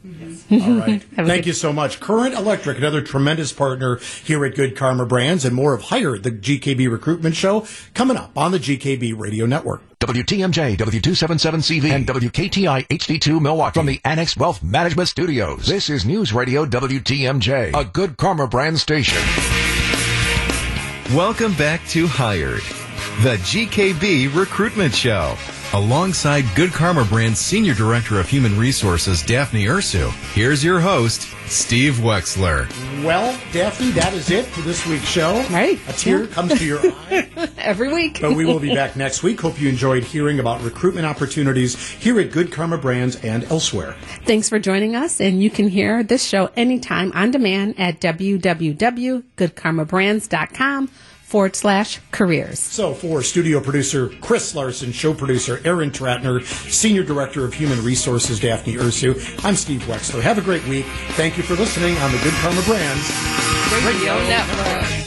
All 0.52 0.60
right. 0.76 1.02
Thank 1.16 1.46
you 1.46 1.54
so 1.54 1.74
much. 1.74 2.00
Current 2.00 2.36
Electric, 2.36 2.78
another 2.78 3.02
tremendous 3.02 3.52
partner 3.52 3.98
here 4.24 4.46
at 4.46 4.56
Good 4.56 4.76
Karma 4.76 5.06
Brands, 5.06 5.46
and 5.46 5.56
more 5.56 5.74
of 5.74 5.84
Hired, 5.84 6.24
the 6.24 6.32
GKB 6.32 6.92
recruitment 6.92 7.36
show, 7.36 7.66
coming 7.94 8.18
up 8.18 8.38
on 8.38 8.52
the 8.52 8.60
GKB 8.60 9.18
Radio 9.18 9.46
Network. 9.46 9.82
WTMJ, 10.00 10.78
W277CV, 10.78 11.92
and 11.92 12.06
WKTI 12.06 12.88
HD2 12.88 13.42
Milwaukee 13.42 13.80
from 13.80 13.88
the 13.88 14.00
Annex 14.04 14.38
Wealth 14.38 14.62
Management 14.62 15.10
Studios. 15.10 15.66
This 15.66 15.90
is 15.90 16.06
News 16.06 16.32
Radio 16.34 16.66
WTMJ, 16.66 17.74
a 17.76 17.86
good 17.86 18.18
Karma 18.18 18.48
brand 18.48 18.78
station. 18.80 19.22
Welcome 21.16 21.54
back 21.56 21.86
to 21.90 22.08
Hired, 22.08 22.62
the 23.24 23.38
GKB 23.38 24.36
recruitment 24.36 24.94
show. 24.94 25.36
Alongside 25.76 26.46
Good 26.56 26.72
Karma 26.72 27.04
Brand's 27.04 27.42
Senior 27.42 27.74
Director 27.74 28.18
of 28.18 28.30
Human 28.30 28.58
Resources, 28.58 29.22
Daphne 29.22 29.66
Ursu, 29.66 30.10
here's 30.34 30.64
your 30.64 30.80
host, 30.80 31.28
Steve 31.48 31.96
Wexler. 31.96 32.70
Well, 33.04 33.38
Daphne, 33.52 33.92
that 33.92 34.14
is 34.14 34.32
it 34.32 34.46
for 34.46 34.62
this 34.62 34.88
week's 34.88 35.04
show. 35.04 35.46
Right. 35.52 35.78
A 35.90 35.92
tear 35.92 36.28
comes 36.28 36.58
to 36.58 36.66
your 36.66 36.80
eye. 37.12 37.30
Every 37.58 37.94
week. 37.94 38.20
But 38.22 38.38
we 38.38 38.46
will 38.46 38.62
be 38.62 38.74
back 38.74 38.96
next 38.96 39.22
week. 39.22 39.42
Hope 39.42 39.60
you 39.60 39.68
enjoyed 39.68 40.06
hearing 40.06 40.40
about 40.40 40.64
recruitment 40.64 41.06
opportunities 41.06 41.78
here 41.78 42.22
at 42.22 42.32
Good 42.32 42.54
Karma 42.54 42.78
Brands 42.78 43.18
and 43.18 43.44
elsewhere. 43.44 43.98
Thanks 44.24 44.48
for 44.48 44.60
joining 44.60 44.96
us, 44.96 45.20
and 45.20 45.44
you 45.44 45.50
can 45.50 45.68
hear 45.68 46.04
this 46.04 46.24
show 46.24 46.52
anytime 46.56 47.12
on 47.12 47.32
demand 47.32 47.76
at 47.78 48.00
www.goodkarmabrands.com 48.00 50.90
forward 51.36 51.54
slash 51.54 52.00
careers. 52.12 52.60
So, 52.60 52.94
for 52.94 53.22
studio 53.22 53.60
producer 53.60 54.08
Chris 54.22 54.56
Larson, 54.56 54.94
show 54.94 55.14
producer 55.14 55.60
Aaron 55.66 55.92
Tratner, 55.92 56.42
senior 56.72 57.04
director 57.04 57.44
of 57.44 57.54
human 57.54 57.84
resources 57.84 58.40
Daphne 58.40 58.76
Ursu, 58.76 59.44
I'm 59.44 59.58
Steve 59.58 59.82
Wexler. 59.82 60.22
Have 60.22 60.38
a 60.38 60.42
great 60.42 60.66
week. 60.66 60.86
Thank 61.18 61.36
you 61.36 61.44
for 61.44 61.56
listening 61.56 61.98
on 61.98 62.14
the 62.14 62.20
Good 62.20 62.34
Karma 62.36 62.62
Brands 62.62 63.12
Radio 63.84 64.18
Network. 64.30 65.05